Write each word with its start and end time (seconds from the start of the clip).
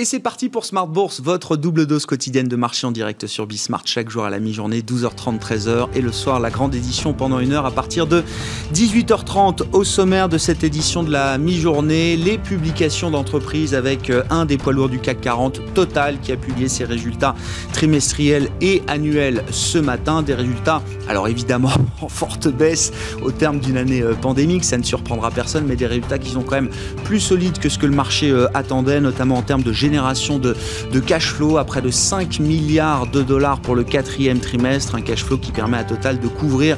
Et 0.00 0.06
c'est 0.06 0.18
parti 0.18 0.48
pour 0.48 0.64
Smart 0.64 0.86
Bourse, 0.86 1.20
votre 1.20 1.58
double 1.58 1.84
dose 1.84 2.06
quotidienne 2.06 2.48
de 2.48 2.56
marché 2.56 2.86
en 2.86 2.90
direct 2.90 3.26
sur 3.26 3.46
Bismart 3.46 3.82
chaque 3.84 4.08
jour 4.08 4.24
à 4.24 4.30
la 4.30 4.38
mi-journée, 4.38 4.80
12h30, 4.80 5.38
13h 5.38 5.88
et 5.94 6.00
le 6.00 6.10
soir 6.10 6.40
la 6.40 6.48
grande 6.48 6.74
édition 6.74 7.12
pendant 7.12 7.38
une 7.38 7.52
heure 7.52 7.66
à 7.66 7.70
partir 7.70 8.06
de 8.06 8.24
18h30 8.72 9.64
au 9.72 9.84
sommaire 9.84 10.30
de 10.30 10.38
cette 10.38 10.64
édition 10.64 11.02
de 11.02 11.12
la 11.12 11.36
mi-journée, 11.36 12.16
les 12.16 12.38
publications 12.38 13.10
d'entreprises 13.10 13.74
avec 13.74 14.08
euh, 14.08 14.22
un 14.30 14.46
des 14.46 14.56
poids 14.56 14.72
lourds 14.72 14.88
du 14.88 15.00
CAC 15.00 15.20
40, 15.20 15.74
Total, 15.74 16.18
qui 16.18 16.32
a 16.32 16.38
publié 16.38 16.70
ses 16.70 16.86
résultats 16.86 17.34
trimestriels 17.74 18.48
et 18.62 18.80
annuels 18.86 19.44
ce 19.50 19.76
matin, 19.76 20.22
des 20.22 20.32
résultats 20.32 20.80
alors 21.08 21.28
évidemment 21.28 21.72
en 22.00 22.08
forte 22.08 22.48
baisse 22.48 22.90
au 23.22 23.32
terme 23.32 23.60
d'une 23.60 23.76
année 23.76 24.00
euh, 24.00 24.14
pandémique, 24.14 24.64
ça 24.64 24.78
ne 24.78 24.82
surprendra 24.82 25.30
personne, 25.30 25.66
mais 25.66 25.76
des 25.76 25.86
résultats 25.86 26.18
qui 26.18 26.30
sont 26.30 26.42
quand 26.42 26.54
même 26.54 26.70
plus 27.04 27.20
solides 27.20 27.58
que 27.58 27.68
ce 27.68 27.76
que 27.76 27.84
le 27.84 27.94
marché 27.94 28.30
euh, 28.30 28.46
attendait, 28.54 29.02
notamment 29.02 29.34
en 29.34 29.42
termes 29.42 29.62
de 29.62 29.74
génération 29.74 29.89
de, 29.90 30.56
de 30.92 31.00
cash 31.00 31.32
flow 31.32 31.58
à 31.58 31.64
près 31.64 31.82
de 31.82 31.90
5 31.90 32.38
milliards 32.38 33.06
de 33.08 33.22
dollars 33.22 33.60
pour 33.60 33.74
le 33.74 33.82
quatrième 33.82 34.38
trimestre, 34.38 34.94
un 34.94 35.00
cash 35.00 35.24
flow 35.24 35.36
qui 35.36 35.50
permet 35.50 35.78
à 35.78 35.84
Total 35.84 36.20
de 36.20 36.28
couvrir 36.28 36.76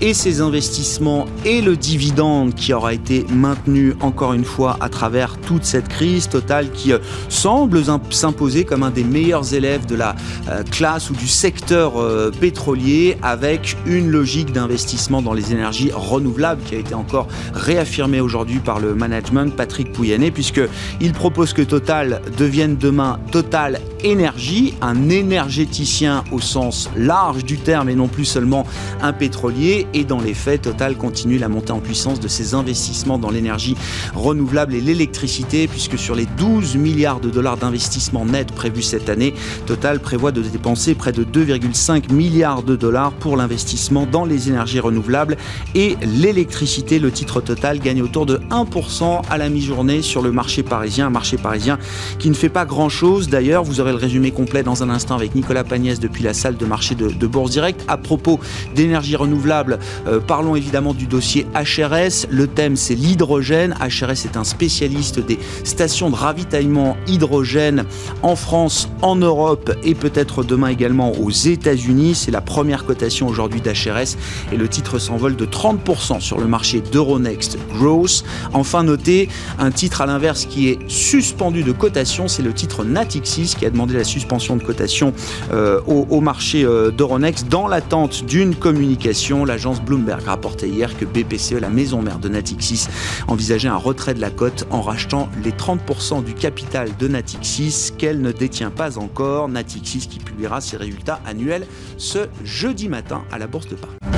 et 0.00 0.14
ses 0.14 0.40
investissements 0.40 1.26
et 1.44 1.60
le 1.60 1.76
dividende 1.76 2.54
qui 2.54 2.72
aura 2.72 2.92
été 2.92 3.24
maintenu 3.32 3.94
encore 4.00 4.32
une 4.32 4.44
fois 4.44 4.76
à 4.80 4.88
travers 4.88 5.38
toute 5.38 5.64
cette 5.64 5.88
crise 5.88 6.28
Total 6.28 6.70
qui 6.70 6.92
euh, 6.92 6.98
semble 7.28 7.82
s'imposer 8.10 8.64
comme 8.64 8.82
un 8.82 8.90
des 8.90 9.04
meilleurs 9.04 9.54
élèves 9.54 9.86
de 9.86 9.94
la 9.94 10.14
euh, 10.48 10.62
classe 10.62 11.10
ou 11.10 11.14
du 11.14 11.28
secteur 11.28 12.00
euh, 12.00 12.30
pétrolier 12.30 13.16
avec 13.22 13.76
une 13.86 14.10
logique 14.10 14.52
d'investissement 14.52 15.22
dans 15.22 15.32
les 15.32 15.52
énergies 15.52 15.90
renouvelables 15.94 16.62
qui 16.64 16.74
a 16.74 16.78
été 16.78 16.94
encore 16.94 17.28
réaffirmée 17.52 18.20
aujourd'hui 18.20 18.58
par 18.58 18.80
le 18.80 18.94
management 18.94 19.54
Patrick 19.54 19.92
Pouyanné 19.92 20.30
puisqu'il 20.30 21.12
propose 21.12 21.52
que 21.52 21.62
Total 21.62 22.20
devienne 22.36 22.76
demain 22.76 23.18
Total 23.30 23.80
Énergie, 24.04 24.74
un 24.82 25.08
énergéticien 25.08 26.24
au 26.30 26.38
sens 26.38 26.90
large 26.94 27.42
du 27.42 27.56
terme 27.56 27.88
et 27.88 27.94
non 27.94 28.06
plus 28.06 28.26
seulement 28.26 28.66
un 29.00 29.14
pétrolier 29.14 29.86
et 29.94 30.04
dans 30.04 30.20
les 30.20 30.34
faits, 30.34 30.60
Total 30.60 30.94
continue 30.94 31.38
la 31.38 31.48
montée 31.48 31.72
en 31.72 31.80
puissance 31.80 32.20
de 32.20 32.28
ses 32.28 32.52
investissements 32.52 33.18
dans 33.18 33.30
l'énergie 33.30 33.76
renouvelable 34.14 34.74
et 34.74 34.82
l'électricité, 34.82 35.66
puisque 35.68 35.98
sur 35.98 36.14
les 36.14 36.26
12 36.26 36.76
milliards 36.76 37.18
de 37.18 37.30
dollars 37.30 37.56
d'investissement 37.56 38.26
net 38.26 38.52
prévus 38.52 38.82
cette 38.82 39.08
année, 39.08 39.32
Total 39.64 39.98
prévoit 40.00 40.32
de 40.32 40.42
dépenser 40.42 40.94
près 40.94 41.12
de 41.12 41.24
2,5 41.24 42.12
milliards 42.12 42.62
de 42.62 42.76
dollars 42.76 43.12
pour 43.12 43.38
l'investissement 43.38 44.04
dans 44.04 44.26
les 44.26 44.50
énergies 44.50 44.80
renouvelables 44.80 45.38
et 45.74 45.96
l'électricité. 46.02 46.98
Le 46.98 47.10
titre 47.10 47.40
Total 47.40 47.78
gagne 47.78 48.02
autour 48.02 48.26
de 48.26 48.36
1% 48.50 49.22
à 49.30 49.38
la 49.38 49.48
mi-journée 49.48 50.02
sur 50.02 50.20
le 50.20 50.30
marché 50.30 50.62
parisien, 50.62 51.06
un 51.06 51.10
marché 51.10 51.38
parisien 51.38 51.78
qui 52.18 52.28
ne 52.28 52.34
fait 52.34 52.50
pas 52.50 52.66
grand-chose. 52.66 53.30
D'ailleurs, 53.30 53.64
vous 53.64 53.80
aurez 53.80 53.93
le 53.94 54.00
résumé 54.00 54.32
complet 54.32 54.64
dans 54.64 54.82
un 54.82 54.90
instant 54.90 55.14
avec 55.14 55.34
Nicolas 55.36 55.62
Pagnès 55.62 56.00
depuis 56.00 56.24
la 56.24 56.34
salle 56.34 56.56
de 56.56 56.66
marché 56.66 56.96
de, 56.96 57.10
de 57.10 57.26
Bourse 57.26 57.52
Direct. 57.52 57.84
À 57.86 57.96
propos 57.96 58.40
d'énergie 58.74 59.14
renouvelable, 59.14 59.78
euh, 60.08 60.18
parlons 60.18 60.56
évidemment 60.56 60.94
du 60.94 61.06
dossier 61.06 61.46
HRS. 61.54 62.26
Le 62.28 62.48
thème, 62.48 62.74
c'est 62.74 62.96
l'hydrogène. 62.96 63.74
HRS 63.80 64.24
est 64.24 64.36
un 64.36 64.42
spécialiste 64.42 65.20
des 65.20 65.38
stations 65.62 66.10
de 66.10 66.16
ravitaillement 66.16 66.96
hydrogène 67.06 67.84
en 68.22 68.34
France, 68.34 68.88
en 69.00 69.14
Europe 69.14 69.72
et 69.84 69.94
peut-être 69.94 70.42
demain 70.42 70.68
également 70.68 71.12
aux 71.12 71.30
États-Unis. 71.30 72.16
C'est 72.16 72.32
la 72.32 72.40
première 72.40 72.86
cotation 72.86 73.28
aujourd'hui 73.28 73.60
d'HRS 73.60 74.16
et 74.52 74.56
le 74.56 74.68
titre 74.68 74.98
s'envole 74.98 75.36
de 75.36 75.46
30% 75.46 76.20
sur 76.20 76.40
le 76.40 76.46
marché 76.46 76.80
d'Euronext 76.80 77.58
Growth. 77.78 78.24
Enfin, 78.54 78.82
notez 78.82 79.28
un 79.60 79.70
titre 79.70 80.00
à 80.00 80.06
l'inverse 80.06 80.46
qui 80.46 80.68
est 80.68 80.78
suspendu 80.88 81.62
de 81.62 81.72
cotation, 81.72 82.26
c'est 82.26 82.42
le 82.42 82.52
titre 82.52 82.84
Natixis 82.84 83.54
qui 83.56 83.66
a 83.66 83.70
demandé 83.70 83.83
la 83.92 84.04
suspension 84.04 84.56
de 84.56 84.62
cotation 84.62 85.12
euh, 85.52 85.80
au, 85.86 86.20
marché 86.20 86.64
euh, 86.64 86.90
d'Euronext 86.90 87.48
dans 87.48 87.68
l'attente 87.68 88.24
d'une 88.24 88.54
communication. 88.54 89.44
L'agence 89.44 89.82
Bloomberg 89.82 90.22
rapportait 90.22 90.68
hier 90.68 90.96
que 90.96 91.04
BPCE, 91.04 91.60
la 91.60 91.68
maison 91.68 92.00
mère 92.00 92.18
de 92.18 92.28
Natixis, 92.28 92.88
envisageait 93.28 93.68
un 93.68 93.76
retrait 93.76 94.14
de 94.14 94.20
la 94.20 94.30
cote 94.30 94.66
en 94.70 94.80
rachetant 94.80 95.28
les 95.42 95.52
30% 95.52 96.24
du 96.24 96.34
capital 96.34 96.88
de 96.98 97.08
Natixis 97.08 97.92
qu'elle 97.98 98.20
ne 98.20 98.32
détient 98.32 98.70
pas 98.70 98.98
encore. 98.98 99.48
Natixis 99.48 100.08
qui 100.08 100.18
publiera 100.18 100.60
ses 100.60 100.76
résultats 100.76 101.20
annuels 101.26 101.66
ce 101.98 102.26
jeudi 102.44 102.88
matin 102.88 103.22
à 103.30 103.38
la 103.38 103.46
Bourse 103.46 103.68
de 103.68 103.74
Paris. 103.74 104.13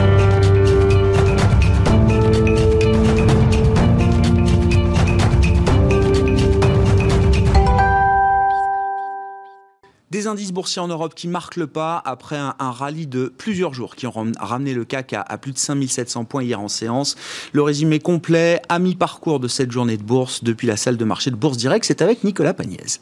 Indices 10.27 10.53
boursiers 10.53 10.83
en 10.83 10.89
Europe 10.89 11.15
qui 11.15 11.29
marquent 11.29 11.57
le 11.57 11.67
pas 11.67 12.03
après 12.05 12.37
un, 12.37 12.55
rallye 12.59 13.07
de 13.07 13.33
plusieurs 13.37 13.75
jours 13.75 13.97
qui 13.97 14.07
ont 14.07 14.13
ramené 14.39 14.75
le 14.75 14.85
CAC 14.85 15.13
à, 15.15 15.39
plus 15.39 15.53
de 15.53 15.59
5700 15.59 16.25
points 16.25 16.43
hier 16.43 16.61
en 16.61 16.69
séance. 16.69 17.17
Le 17.53 17.63
résumé 17.63 17.99
complet 17.99 18.61
à 18.69 18.79
mi-parcours 18.79 19.41
de 19.41 19.49
cette 19.49 19.71
journée 19.71 19.97
de 19.97 20.03
bourse 20.03 20.45
depuis 20.45 20.67
la 20.67 20.77
salle 20.77 20.97
de 20.97 21.05
marché 21.05 21.31
de 21.31 21.37
Bourse 21.37 21.57
Direct, 21.57 21.85
c'est 21.85 22.03
avec 22.03 22.25
Nicolas 22.25 22.55
Pagnès. 22.55 23.01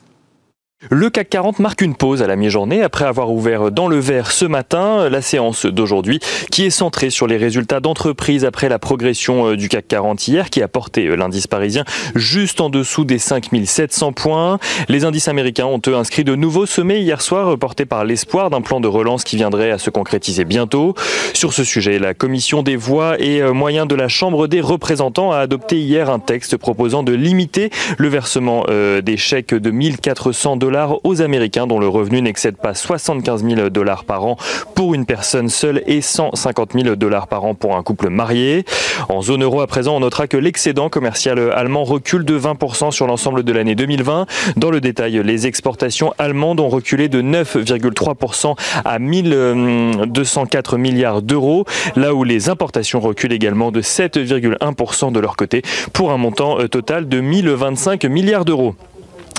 Le 0.91 1.09
CAC 1.09 1.31
40 1.31 1.59
marque 1.61 1.81
une 1.81 1.95
pause 1.95 2.23
à 2.23 2.27
la 2.27 2.37
mi-journée 2.37 2.83
après 2.83 3.07
avoir 3.07 3.33
ouvert 3.33 3.71
dans 3.71 3.89
le 3.89 3.99
vert 3.99 4.31
ce 4.31 4.45
matin. 4.45 5.09
La 5.09 5.23
séance 5.23 5.65
d'aujourd'hui 5.65 6.21
qui 6.51 6.65
est 6.67 6.71
centrée 6.71 7.09
sur 7.09 7.27
les 7.27 7.39
résultats 7.39 7.81
d'entreprise 7.81 8.45
après 8.45 8.69
la 8.69 8.79
progression 8.79 9.49
euh, 9.49 9.57
du 9.57 9.71
CAC 9.71 9.89
40 9.89 10.29
hier 10.29 10.51
qui 10.51 10.61
a 10.61 10.69
porté 10.69 11.07
euh, 11.07 11.15
l'indice 11.15 11.47
parisien 11.47 11.85
juste 12.15 12.61
en 12.61 12.69
dessous 12.69 13.07
des 13.07 13.19
5700 13.19 14.13
points. 14.13 14.59
Les 14.89 15.07
indices 15.07 15.29
américains 15.29 15.65
ont 15.65 15.81
eux 15.87 15.97
inscrit 15.97 16.23
de 16.23 16.35
nouveaux 16.35 16.67
sommets 16.67 17.01
hier 17.01 17.23
soir 17.23 17.59
portés 17.59 17.87
par 17.87 18.05
l'espoir 18.05 18.51
d'un 18.51 18.61
plan 18.61 18.81
de 18.81 18.89
relance 18.89 19.25
qui 19.25 19.37
viendrait 19.37 19.71
à 19.71 19.79
se 19.79 19.89
concrétiser 19.89 20.45
bientôt. 20.45 20.95
Sur 21.33 21.55
ce 21.55 21.65
sujet, 21.65 21.99
la 21.99 22.13
commission 22.13 22.63
des 22.63 22.77
voix 22.77 23.19
et 23.19 23.41
euh, 23.41 23.55
moyens 23.55 23.89
de 23.89 23.95
la 23.95 24.09
Chambre 24.09 24.49
des 24.49 24.61
représentants 24.61 25.33
a 25.33 25.39
adopté 25.39 25.79
hier 25.79 26.11
un 26.11 26.19
texte 26.19 26.59
proposant 26.59 27.03
de 27.03 27.13
limiter 27.13 27.71
le 27.97 28.09
versement 28.09 28.67
des 29.03 29.17
chèques 29.17 29.55
de 29.55 29.71
1400 29.71 30.57
dollars 30.57 30.74
aux 31.05 31.23
Américains 31.23 31.67
dont 31.67 31.79
le 31.79 31.89
revenu 31.89 32.21
n'excède 32.21 32.57
pas 32.57 32.75
75 32.75 33.45
000 33.45 33.71
dollars 33.71 34.05
par 34.05 34.25
an 34.25 34.37
pour 34.75 34.95
une 34.95 35.07
personne 35.07 35.49
seule 35.49 35.83
et 35.87 36.01
150 36.01 36.73
000 36.73 36.97
dollars 36.97 37.29
par 37.29 37.45
an 37.45 37.55
pour 37.55 37.77
un 37.77 37.83
couple 37.83 38.09
marié. 38.09 38.65
En 39.09 39.23
zone 39.23 39.43
euro 39.43 39.61
à 39.61 39.67
présent, 39.67 39.97
on 39.97 40.01
notera 40.01 40.27
que 40.27 40.37
l'excédent 40.37 40.89
commercial 40.89 41.39
allemand 41.53 41.85
recule 41.85 42.25
de 42.25 42.39
20% 42.39 42.91
sur 42.91 43.07
l'ensemble 43.07 43.45
de 43.45 43.53
l'année 43.53 43.75
2020. 43.75 44.27
Dans 44.57 44.71
le 44.71 44.81
détail, 44.81 45.23
les 45.25 45.47
exportations 45.47 46.13
allemandes 46.19 46.61
ont 46.61 46.69
reculé 46.69 47.09
de 47.09 47.23
9,3% 47.23 48.57
à 48.85 48.99
1204 48.99 50.77
milliards 50.77 51.23
d'euros, 51.23 51.65
là 51.97 52.15
où 52.15 52.25
les 52.25 52.49
importations 52.49 53.01
reculent 53.01 53.33
également 53.33 53.71
de 53.71 53.81
7,1% 53.81 55.13
de 55.13 55.21
leur 55.21 55.37
côté 55.37 55.63
pour 55.93 56.11
un 56.11 56.17
montant 56.17 56.59
euh, 56.59 56.69
total 56.69 57.09
de 57.09 57.21
1025 57.21 58.05
milliards 58.07 58.45
d'euros. 58.45 58.75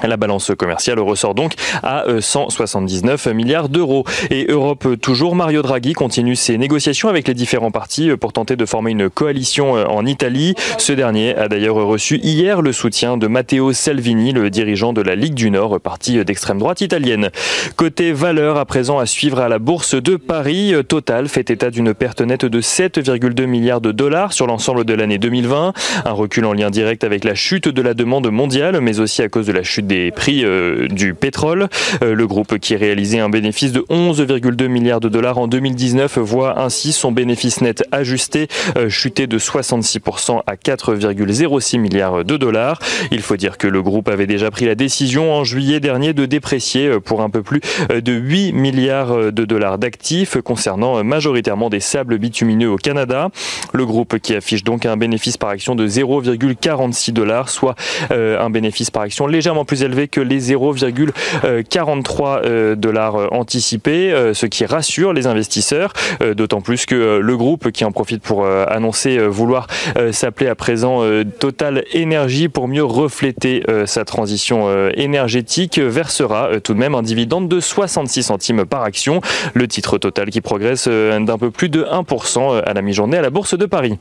La 0.04 0.18
balance 0.18 0.52
commerciale 0.58 1.00
ressort 1.00 1.36
donc 1.36 1.54
à 1.82 2.04
179 2.20 3.28
euh, 3.28 3.34
milliards 3.34 3.70
d'euros. 3.70 4.04
Et 4.30 4.46
Europe 4.50 5.00
toujours, 5.02 5.36
Mario 5.36 5.62
Draghi 5.62 5.94
continue 5.94 6.36
ses 6.36 6.58
négociations 6.58 7.08
avec 7.08 7.28
les 7.28 7.34
différents 7.34 7.72
partis 7.72 8.10
euh, 8.10 8.18
pour 8.18 8.34
tenter 8.34 8.56
de 8.56 8.66
former 8.66 8.92
une 8.92 9.10
coalition 9.10 9.78
euh, 9.78 9.86
en 9.86 10.06
Italie. 10.06 10.54
Ce 10.78 10.92
dernier 10.92 11.36
a 11.36 11.48
d'ailleurs 11.48 11.76
reçu 11.76 12.18
hier 12.18 12.62
le 12.62 12.74
soutien 12.74 13.18
de 13.18 13.28
Matteo 13.28 13.72
Salvini, 13.72 14.34
le 14.34 14.50
dirigeant 14.50 14.92
de 14.92 15.02
la 15.02 15.16
Ligue 15.16 15.34
du 15.34 15.50
Nord, 15.50 15.80
parti 15.80 16.24
d'extrême 16.24 16.60
droite 16.60 16.82
italienne. 16.82 17.30
Côté 17.78 18.12
valeur, 18.12 18.58
à 18.58 18.66
présent 18.66 19.00
à 19.00 19.06
suivre 19.06 19.40
à 19.40 19.48
la 19.48 19.60
bourse 19.60 19.96
de 19.96 20.18
Paris, 20.18 20.74
Total 20.88 21.30
fait 21.30 21.50
état 21.50 21.72
d'une 21.72 21.94
perte 21.94 22.22
nette 22.22 22.46
de 22.46 22.62
7,2 22.62 23.46
milliards 23.46 23.82
de 23.82 23.92
dollars 23.92 24.34
sur 24.34 24.46
l'ensemble 24.46 24.84
de 24.84 24.94
l'année 24.94 25.18
2020. 25.18 25.74
Un 26.04 26.12
recul 26.12 26.46
en 26.46 26.54
lien 26.54 26.70
direct 26.70 27.04
avec 27.04 27.24
la 27.24 27.34
chute 27.34 27.70
de 27.70 27.82
la 27.82 27.94
demande 27.94 28.30
mondiale, 28.30 28.82
mais 28.82 29.00
aussi 29.00 29.22
à 29.22 29.30
cause 29.30 29.48
de 29.48 29.54
la 29.54 29.64
chute 29.64 29.85
des 29.86 30.12
prix 30.12 30.44
euh, 30.44 30.88
du 30.88 31.14
pétrole. 31.14 31.68
Euh, 32.04 32.14
le 32.14 32.28
groupe 32.28 32.58
qui 32.60 32.76
réalisait 32.76 33.20
un 33.20 33.30
bénéfice 33.30 33.72
de 33.72 33.82
11,2 33.82 34.68
milliards 34.68 35.00
de 35.00 35.10
dollars 35.10 35.38
en 35.38 35.48
2019 35.48 36.18
voit 36.20 36.60
ainsi 36.60 36.92
son 36.92 37.12
bénéfice 37.12 37.62
net 37.62 37.84
ajusté 37.92 38.48
euh, 38.78 38.90
chuter 38.90 39.28
de 39.28 39.40
66% 39.40 40.42
à 40.46 40.56
4,06 40.56 41.80
milliards 41.80 42.26
de 42.26 42.38
dollars. 42.38 42.80
Il 43.12 43.22
faut 43.22 43.38
dire 43.38 43.58
que 43.58 43.68
le 43.68 43.82
groupe 43.82 44.10
avait 44.10 44.28
déjà 44.28 44.52
pris 44.52 44.66
la 44.66 44.76
décision 44.76 45.34
en 45.34 45.44
juillet 45.44 45.80
dernier 45.80 46.14
de 46.14 46.26
déprécier 46.26 47.00
pour 47.00 47.22
un 47.22 47.30
peu 47.30 47.44
plus 47.44 47.62
de 47.90 48.14
8 48.14 48.54
milliards 48.54 49.32
de 49.32 49.46
dollars 49.46 49.78
d'actifs 49.78 50.38
concernant 50.42 51.04
majoritairement 51.04 51.70
des 51.70 51.80
sables 51.80 52.18
bitumineux 52.18 52.70
au 52.70 52.78
Canada. 52.78 53.30
Le 53.74 53.86
groupe 53.86 54.20
qui 54.20 54.36
affiche 54.36 54.64
donc 54.64 54.86
un 54.86 54.98
bénéfice 54.98 55.38
par 55.38 55.50
action 55.50 55.76
de 55.76 55.88
0,46 55.88 57.12
dollars, 57.12 57.50
soit 57.50 57.76
un 58.10 58.50
bénéfice 58.50 58.92
par 58.92 59.04
action 59.04 59.28
légèrement 59.28 59.66
plus 59.66 59.75
plus 59.76 59.84
élevé 59.84 60.08
que 60.08 60.22
les 60.22 60.54
0,43 60.54 62.76
dollars 62.76 63.34
anticipés, 63.34 64.32
ce 64.34 64.46
qui 64.46 64.66
rassure 64.66 65.12
les 65.12 65.28
investisseurs, 65.28 65.92
d'autant 66.34 66.62
plus 66.62 66.86
que 66.86 67.20
le 67.20 67.36
groupe 67.36 67.72
qui 67.72 67.84
en 67.84 67.92
profite 67.92 68.24
pour 68.24 68.48
annoncer 68.48 69.18
vouloir 69.18 69.68
s'appeler 70.12 70.50
à 70.50 70.56
présent 70.56 71.02
Total 71.40 71.84
Énergie 71.92 72.48
pour 72.48 72.70
mieux 72.70 72.86
refléter 72.86 73.64
sa 73.86 74.06
transition 74.06 74.90
énergétique 74.92 75.78
versera 75.80 76.62
tout 76.64 76.74
de 76.74 76.80
même 76.80 76.96
un 76.96 77.02
dividende 77.02 77.50
de 77.50 77.60
66 77.60 78.24
centimes 78.24 78.64
par 78.64 78.84
action. 78.84 79.20
Le 79.54 79.68
titre 79.68 79.98
total 79.98 80.30
qui 80.30 80.40
progresse 80.40 80.88
d'un 80.88 81.38
peu 81.38 81.52
plus 81.52 81.68
de 81.68 81.84
1% 81.84 82.62
à 82.62 82.74
la 82.74 82.82
mi-journée 82.82 83.18
à 83.18 83.22
la 83.22 83.30
Bourse 83.30 83.58
de 83.58 83.66
Paris. 83.66 83.98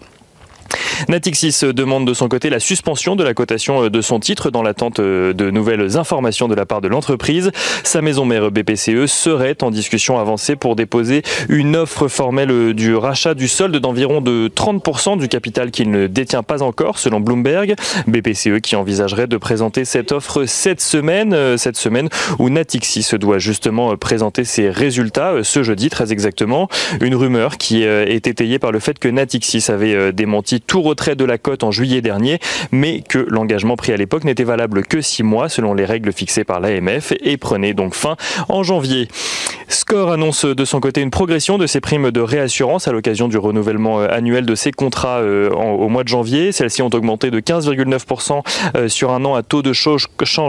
Natixis 1.09 1.61
demande 1.73 2.07
de 2.07 2.15
son 2.15 2.29
côté 2.29 2.51
la 2.51 2.61
suspension 2.61 3.17
de 3.17 3.25
la 3.25 3.35
cotation 3.35 3.89
de 3.89 4.01
son 4.01 4.21
titre 4.21 4.51
dans 4.51 4.63
l'attente 4.63 5.01
de 5.01 5.51
nouvelles 5.51 5.97
informations 5.97 6.49
de 6.49 6.55
la 6.55 6.67
part 6.67 6.81
de 6.81 6.89
l'entreprise. 6.89 7.51
Sa 7.83 8.03
maison 8.03 8.25
mère 8.25 8.51
BPCE 8.51 9.07
serait 9.07 9.63
en 9.63 9.71
discussion 9.71 10.19
avancée 10.19 10.57
pour 10.57 10.77
déposer 10.77 11.23
une 11.49 11.77
offre 11.77 12.09
formelle 12.09 12.75
du 12.75 12.95
rachat 12.95 13.35
du 13.35 13.49
solde 13.49 13.77
d'environ 13.77 14.21
de 14.21 14.49
30% 14.55 15.19
du 15.19 15.29
capital 15.29 15.71
qu'il 15.71 15.91
ne 15.91 16.07
détient 16.07 16.43
pas 16.43 16.63
encore, 16.63 16.99
selon 16.99 17.21
Bloomberg. 17.21 17.75
BPCE 18.07 18.61
qui 18.63 18.77
envisagerait 18.77 19.27
de 19.27 19.37
présenter 19.37 19.85
cette 19.85 20.13
offre 20.13 20.45
cette 20.47 20.81
semaine, 20.81 21.57
cette 21.57 21.77
semaine 21.77 22.09
où 22.39 22.49
Natixis 22.51 23.11
doit 23.19 23.39
justement 23.39 23.97
présenter 23.97 24.45
ses 24.45 24.71
résultats 24.71 25.43
ce 25.43 25.63
jeudi 25.63 25.91
très 25.91 26.13
exactement. 26.13 26.69
Une 27.01 27.15
rumeur 27.15 27.59
qui 27.59 27.83
est 27.83 28.27
étayée 28.27 28.59
par 28.59 28.73
le 28.73 28.79
fait 28.79 28.99
que 28.99 29.09
Natixis 29.09 29.65
avait 29.69 30.13
démenti 30.13 30.61
tout 30.61 30.83
retrait 30.85 31.17
de 31.17 31.25
la 31.25 31.39
cote 31.39 31.65
en 31.65 31.71
juillet 31.71 32.01
dernier, 32.01 32.39
mais 32.71 33.03
que 33.03 33.27
l'engagement 33.29 33.77
pris 33.77 33.93
à 33.93 33.97
l'époque 33.97 34.25
n'était 34.25 34.45
valable 34.45 34.85
que 34.85 35.01
six 35.01 35.23
mois 35.23 35.49
selon 35.49 35.75
les 35.75 35.85
règles 35.85 36.13
fixées 36.13 36.45
par 36.45 36.61
l'AMF 36.61 37.13
et 37.21 37.37
prenait 37.37 37.75
donc 37.75 37.95
fin 37.95 38.17
en 38.49 38.63
janvier. 38.63 39.09
Score 39.69 40.13
annonce 40.13 40.45
de 40.45 40.65
son 40.65 40.81
côté 40.81 41.01
une 41.01 41.11
progression 41.11 41.59
de 41.59 41.67
ses 41.67 41.81
primes 41.81 42.11
de 42.11 42.21
réassurance 42.21 42.87
à 42.87 42.93
l'occasion 42.93 43.29
du 43.29 43.39
renouvellement 43.39 44.01
euh, 44.01 44.09
annuel 44.11 44.47
de 44.47 44.55
ses 44.55 44.73
contrats 44.73 45.21
euh, 45.21 45.51
au 45.51 45.89
mois 45.89 46.03
de 46.05 46.09
janvier. 46.09 46.53
Celles-ci 46.53 46.83
ont 46.83 46.91
augmenté 46.93 47.31
de 47.31 47.41
15,9% 47.41 48.43
euh, 48.77 48.89
sur 48.89 49.13
un 49.13 49.25
an 49.25 49.35
à 49.35 49.43
taux 49.43 49.63
de 49.63 49.73
change 49.73 50.07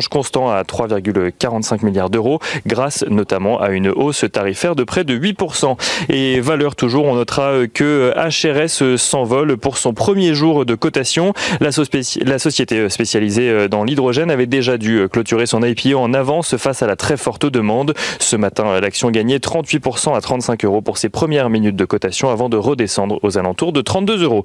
constant 0.10 0.50
à 0.50 0.62
3,45 0.64 1.86
milliards 1.86 2.10
d'euros, 2.10 2.40
grâce 2.66 3.06
notamment 3.08 3.60
à 3.60 3.70
une 3.70 3.90
hausse 3.90 4.26
tarifaire 4.32 4.76
de 4.76 4.84
près 4.84 5.04
de 5.04 5.18
8%. 5.18 5.78
Et 6.10 6.40
valeur 6.40 6.76
toujours, 6.76 7.06
on 7.06 7.16
notera 7.16 7.68
que 7.74 8.14
HRS 8.16 8.98
s'envole 8.98 9.58
pour 9.58 9.78
son 9.78 9.94
premier 9.94 10.15
jour 10.34 10.66
de 10.66 10.76
cotation. 10.76 11.34
La, 11.60 11.72
société 11.72 12.90
spécialisée 12.90 13.68
dans 13.68 13.84
l'hydrogène 13.84 14.32
avait 14.32 14.46
déjà 14.46 14.78
dû 14.78 15.08
clôturer 15.10 15.46
son 15.46 15.64
IPO 15.64 15.98
en 15.98 16.14
avance 16.14 16.58
face 16.58 16.82
à 16.82 16.88
la 16.88 16.96
très 16.96 17.18
forte 17.18 17.46
demande. 17.46 17.94
Ce 18.20 18.36
matin, 18.36 18.80
l'action 18.80 19.12
gagnait 19.12 19.38
38% 19.38 20.16
à 20.16 20.22
35 20.22 20.66
euros 20.66 20.82
pour 20.82 20.98
ses 20.98 21.10
premières 21.10 21.50
minutes 21.50 21.76
de 21.76 21.86
cotation 21.86 22.30
avant 22.30 22.50
de 22.50 22.58
redescendre 22.58 23.20
aux 23.24 23.38
alentours 23.38 23.74
de 23.74 23.82
32 23.82 24.24
euros. 24.24 24.44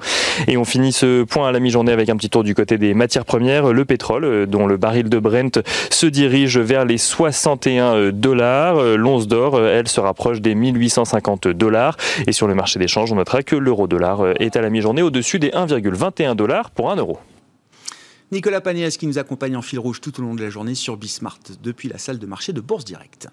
Et 0.48 0.56
on 0.56 0.64
finit 0.64 0.92
ce 0.92 1.22
point 1.24 1.48
à 1.48 1.52
la 1.52 1.60
mi-journée 1.60 1.92
avec 1.92 2.08
un 2.08 2.16
petit 2.16 2.30
tour 2.30 2.44
du 2.44 2.54
côté 2.54 2.78
des 2.78 2.94
matières 2.94 3.24
premières. 3.24 3.72
Le 3.72 3.84
pétrole, 3.84 4.46
dont 4.46 4.66
le 4.66 4.76
baril 4.76 5.08
de 5.08 5.18
Brent 5.18 5.60
se 5.90 6.06
dirige 6.06 6.58
vers 6.58 6.84
les 6.84 6.98
61 6.98 8.10
dollars. 8.12 8.82
L'once 8.96 9.28
d'or, 9.28 9.60
elle, 9.60 9.88
se 9.88 10.00
rapproche 10.00 10.40
des 10.40 10.54
1850 10.54 11.48
dollars. 11.48 11.96
Et 12.26 12.32
sur 12.32 12.46
le 12.46 12.54
marché 12.54 12.78
des 12.78 12.88
changes, 12.88 13.12
on 13.12 13.16
notera 13.16 13.42
que 13.42 13.56
l'euro 13.56 13.86
dollar 13.86 14.20
est 14.38 14.56
à 14.56 14.60
la 14.60 14.70
mi-journée 14.70 15.02
au-dessus 15.02 15.38
des 15.38 15.50
1,21 15.66 16.34
dollars 16.34 16.70
pour 16.70 16.90
1 16.90 16.96
euro. 16.96 17.18
Nicolas 18.32 18.60
Pagnès 18.60 18.96
qui 18.96 19.06
nous 19.06 19.18
accompagne 19.18 19.56
en 19.56 19.62
fil 19.62 19.78
rouge 19.78 20.00
tout 20.00 20.18
au 20.20 20.22
long 20.22 20.34
de 20.34 20.42
la 20.42 20.50
journée 20.50 20.74
sur 20.74 20.96
Bismart 20.96 21.40
depuis 21.62 21.88
la 21.88 21.98
salle 21.98 22.18
de 22.18 22.26
marché 22.26 22.52
de 22.52 22.60
Bourse 22.60 22.84
Directe. 22.84 23.28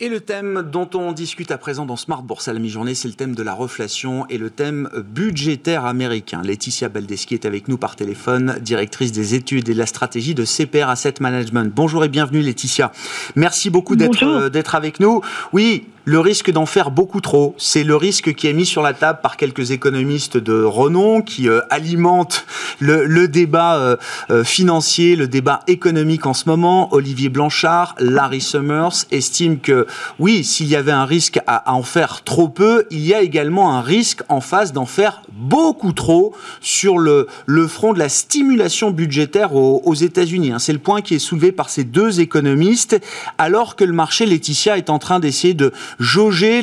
Et 0.00 0.08
le 0.08 0.20
thème 0.20 0.62
dont 0.62 0.88
on 0.94 1.10
discute 1.10 1.50
à 1.50 1.58
présent 1.58 1.84
dans 1.84 1.96
Smart 1.96 2.22
Bourse 2.22 2.46
à 2.46 2.52
la 2.52 2.60
mi-journée, 2.60 2.94
c'est 2.94 3.08
le 3.08 3.14
thème 3.14 3.34
de 3.34 3.42
la 3.42 3.52
reflation 3.52 4.26
et 4.28 4.38
le 4.38 4.48
thème 4.48 4.88
budgétaire 4.94 5.86
américain. 5.86 6.40
Laetitia 6.44 6.88
Baldeschi 6.88 7.34
est 7.34 7.44
avec 7.44 7.66
nous 7.66 7.78
par 7.78 7.96
téléphone, 7.96 8.60
directrice 8.60 9.10
des 9.10 9.34
études 9.34 9.68
et 9.68 9.72
de 9.72 9.78
la 9.78 9.86
stratégie 9.86 10.36
de 10.36 10.44
CPR 10.44 10.88
Asset 10.88 11.14
Management. 11.18 11.72
Bonjour 11.74 12.04
et 12.04 12.08
bienvenue 12.08 12.42
Laetitia. 12.42 12.92
Merci 13.34 13.70
beaucoup 13.70 13.96
d'être 13.96 14.22
euh, 14.22 14.48
d'être 14.48 14.76
avec 14.76 15.00
nous. 15.00 15.20
Oui, 15.52 15.88
le 16.08 16.20
risque 16.20 16.50
d'en 16.50 16.64
faire 16.64 16.90
beaucoup 16.90 17.20
trop. 17.20 17.54
C'est 17.58 17.84
le 17.84 17.94
risque 17.94 18.32
qui 18.32 18.46
est 18.46 18.54
mis 18.54 18.64
sur 18.64 18.80
la 18.80 18.94
table 18.94 19.18
par 19.22 19.36
quelques 19.36 19.72
économistes 19.72 20.38
de 20.38 20.62
renom 20.62 21.20
qui 21.20 21.50
euh, 21.50 21.60
alimentent 21.68 22.46
le, 22.78 23.28
débat 23.28 23.76
euh, 23.76 23.96
euh, 24.30 24.42
financier, 24.42 25.16
le 25.16 25.28
débat 25.28 25.60
économique 25.66 26.24
en 26.24 26.32
ce 26.32 26.48
moment. 26.48 26.88
Olivier 26.94 27.28
Blanchard, 27.28 27.94
Larry 27.98 28.40
Summers 28.40 29.04
estiment 29.10 29.58
que 29.62 29.86
oui, 30.18 30.44
s'il 30.44 30.68
y 30.68 30.76
avait 30.76 30.92
un 30.92 31.04
risque 31.04 31.40
à, 31.46 31.74
en 31.74 31.82
faire 31.82 32.24
trop 32.24 32.48
peu, 32.48 32.86
il 32.90 33.00
y 33.00 33.12
a 33.12 33.20
également 33.20 33.76
un 33.76 33.82
risque 33.82 34.22
en 34.30 34.40
face 34.40 34.72
d'en 34.72 34.86
faire 34.86 35.20
beaucoup 35.30 35.92
trop 35.92 36.34
sur 36.62 36.96
le, 36.98 37.26
le 37.44 37.68
front 37.68 37.92
de 37.92 37.98
la 37.98 38.08
stimulation 38.08 38.92
budgétaire 38.92 39.54
aux, 39.54 39.82
aux 39.84 39.94
États-Unis. 39.94 40.52
Hein. 40.52 40.58
C'est 40.58 40.72
le 40.72 40.78
point 40.78 41.02
qui 41.02 41.16
est 41.16 41.18
soulevé 41.18 41.52
par 41.52 41.68
ces 41.68 41.84
deux 41.84 42.20
économistes, 42.20 42.98
alors 43.36 43.76
que 43.76 43.84
le 43.84 43.92
marché 43.92 44.24
Laetitia 44.24 44.78
est 44.78 44.88
en 44.88 44.98
train 44.98 45.20
d'essayer 45.20 45.52
de 45.52 45.70
jauger 45.98 46.62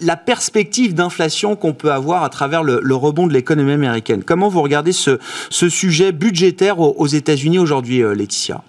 la 0.00 0.16
perspective 0.16 0.94
d'inflation 0.94 1.56
qu'on 1.56 1.72
peut 1.72 1.92
avoir 1.92 2.22
à 2.22 2.28
travers 2.28 2.62
le, 2.62 2.94
rebond 2.94 3.26
de 3.26 3.32
l'économie 3.32 3.72
américaine. 3.72 4.22
Comment 4.24 4.48
vous 4.48 4.62
regardez 4.62 4.92
ce, 4.92 5.18
ce 5.50 5.68
sujet 5.68 6.12
budgétaire 6.12 6.80
aux, 6.80 7.06
États-Unis 7.06 7.58
aujourd'hui, 7.58 8.02
euh, 8.02 8.14
Laetitia? 8.14 8.62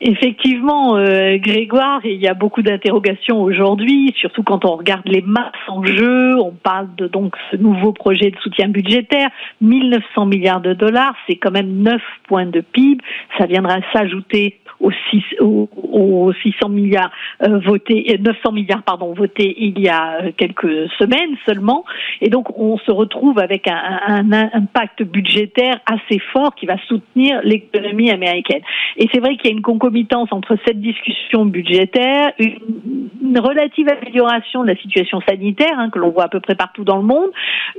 Effectivement, 0.00 0.96
euh, 0.96 1.38
Grégoire, 1.38 2.04
il 2.04 2.20
y 2.20 2.28
a 2.28 2.34
beaucoup 2.34 2.60
d'interrogations 2.60 3.42
aujourd'hui, 3.42 4.14
surtout 4.18 4.42
quand 4.42 4.66
on 4.66 4.76
regarde 4.76 5.06
les 5.06 5.22
masses 5.22 5.52
en 5.68 5.82
jeu. 5.84 6.38
On 6.38 6.52
parle 6.52 6.88
de 6.96 7.06
donc 7.06 7.34
ce 7.50 7.56
nouveau 7.56 7.92
projet 7.92 8.30
de 8.30 8.36
soutien 8.38 8.68
budgétaire, 8.68 9.30
1900 9.62 10.26
milliards 10.26 10.60
de 10.60 10.74
dollars, 10.74 11.14
c'est 11.26 11.36
quand 11.36 11.50
même 11.50 11.82
9 11.82 12.00
points 12.28 12.44
de 12.44 12.60
PIB. 12.60 13.02
Ça 13.38 13.46
viendra 13.46 13.78
s'ajouter 13.94 14.58
aux, 14.80 16.32
600 16.42 16.68
milliards 16.68 17.10
euh, 17.42 17.58
votés, 17.58 18.18
900 18.20 18.38
euh, 18.44 18.52
milliards 18.52 18.82
pardon 18.82 19.12
votés 19.14 19.54
il 19.58 19.78
y 19.80 19.88
a 19.88 20.22
euh, 20.22 20.30
quelques 20.36 20.90
semaines 20.98 21.36
seulement, 21.46 21.84
et 22.20 22.28
donc 22.28 22.58
on 22.58 22.78
se 22.78 22.90
retrouve 22.90 23.38
avec 23.38 23.68
un, 23.68 24.24
pacte 24.72 25.02
budgétaire 25.02 25.80
assez 25.86 26.18
fort 26.32 26.54
qui 26.54 26.66
va 26.66 26.76
soutenir 26.88 27.40
l'économie 27.42 28.10
américaine. 28.10 28.62
Et 28.96 29.08
c'est 29.12 29.20
vrai 29.20 29.36
qu'il 29.36 29.50
y 29.50 29.52
a 29.52 29.56
une 29.56 29.62
concomitance 29.62 30.28
entre 30.32 30.56
cette 30.66 30.80
discussion 30.80 31.46
budgétaire, 31.46 32.32
une, 32.38 33.38
relative 33.38 33.88
amélioration 33.88 34.62
de 34.62 34.68
la 34.68 34.76
situation 34.76 35.20
sanitaire 35.28 35.78
hein, 35.78 35.90
que 35.90 35.98
l'on 35.98 36.10
voit 36.10 36.24
à 36.24 36.28
peu 36.28 36.40
près 36.40 36.54
partout 36.54 36.84
dans 36.84 36.96
le 36.96 37.02
monde, 37.02 37.30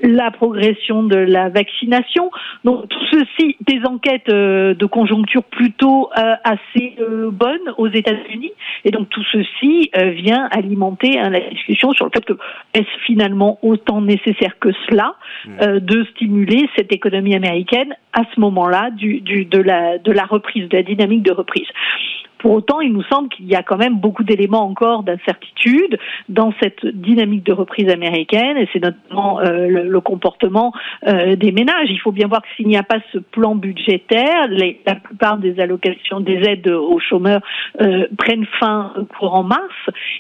la 0.04 0.30
progression 0.32 1.04
de 1.04 1.16
la 1.16 1.50
vaccination. 1.50 2.30
Donc 2.64 2.88
tout 2.90 3.06
ceci, 3.12 3.58
des 3.62 3.82
enquêtes 3.86 4.28
de 4.28 4.86
conjoncture 4.86 5.44
plutôt 5.44 6.10
assez 6.14 6.87
euh, 7.00 7.30
bonne 7.32 7.74
aux 7.78 7.88
États-Unis. 7.88 8.52
Et 8.86 8.92
donc 8.92 9.10
tout 9.10 9.24
ceci 9.32 9.90
euh, 9.96 10.12
vient 10.12 10.48
alimenter 10.52 11.20
hein, 11.20 11.30
la 11.30 11.40
discussion 11.40 11.92
sur 11.94 12.06
le 12.06 12.12
fait 12.14 12.26
que 12.26 12.34
est-ce 12.74 13.00
finalement 13.06 13.60
autant 13.62 14.02
nécessaire 14.02 14.58
que 14.60 14.70
cela 14.88 15.16
mmh. 15.46 15.50
euh, 15.62 15.80
de 15.80 16.06
stimuler 16.12 16.70
cette 16.76 16.92
économie 16.92 17.36
américaine 17.36 17.96
à 18.14 18.24
ce 18.34 18.40
moment-là 18.40 18.92
du, 18.92 19.22
du, 19.22 19.46
de, 19.46 19.60
la, 19.60 19.98
de 19.98 20.12
la 20.12 20.26
reprise, 20.26 20.68
de 20.70 20.78
la 20.78 20.84
dynamique 20.84 21.24
de 21.24 21.32
reprise? 21.32 21.68
Pour 22.40 22.52
autant, 22.52 22.82
il 22.82 22.94
nous 22.94 23.04
semble 23.04 23.30
qu'il 23.30 23.46
y 23.46 23.56
a 23.56 23.64
quand 23.64 23.78
même 23.78 23.98
beaucoup 23.98 24.24
d'éléments 24.24 24.64
encore 24.64 25.04
d'incertitude 25.04 25.98
dans 26.30 26.54
cette 26.62 26.86
dynamique 26.86 27.44
de 27.44 27.54
reprise 27.54 27.90
américaine, 27.90 28.58
et 28.58 28.68
c'est 28.74 28.82
notamment 28.82 29.40
euh, 29.40 29.68
le, 29.68 30.02
comportement 30.02 30.74
euh, 31.08 31.36
des 31.36 31.52
ménages. 31.52 31.90
Il 31.90 32.00
faut 32.00 32.12
bien 32.12 32.28
voir 32.28 32.42
que 32.42 32.48
s'il 32.56 32.68
n'y 32.68 32.78
a 32.78 32.84
pas 32.84 33.00
ce 33.12 33.18
plan 33.18 33.56
budgétaire, 33.56 34.48
la 34.86 34.96
plupart 34.96 35.38
des 35.38 35.60
allocations, 35.60 36.20
des 36.20 36.42
aides 36.48 36.68
aux 36.70 37.00
chômeurs 37.00 37.42
euh, 37.82 38.08
prennent 38.18 38.46
fin 38.60 38.94
courant 39.18 39.44
mars, 39.44 39.62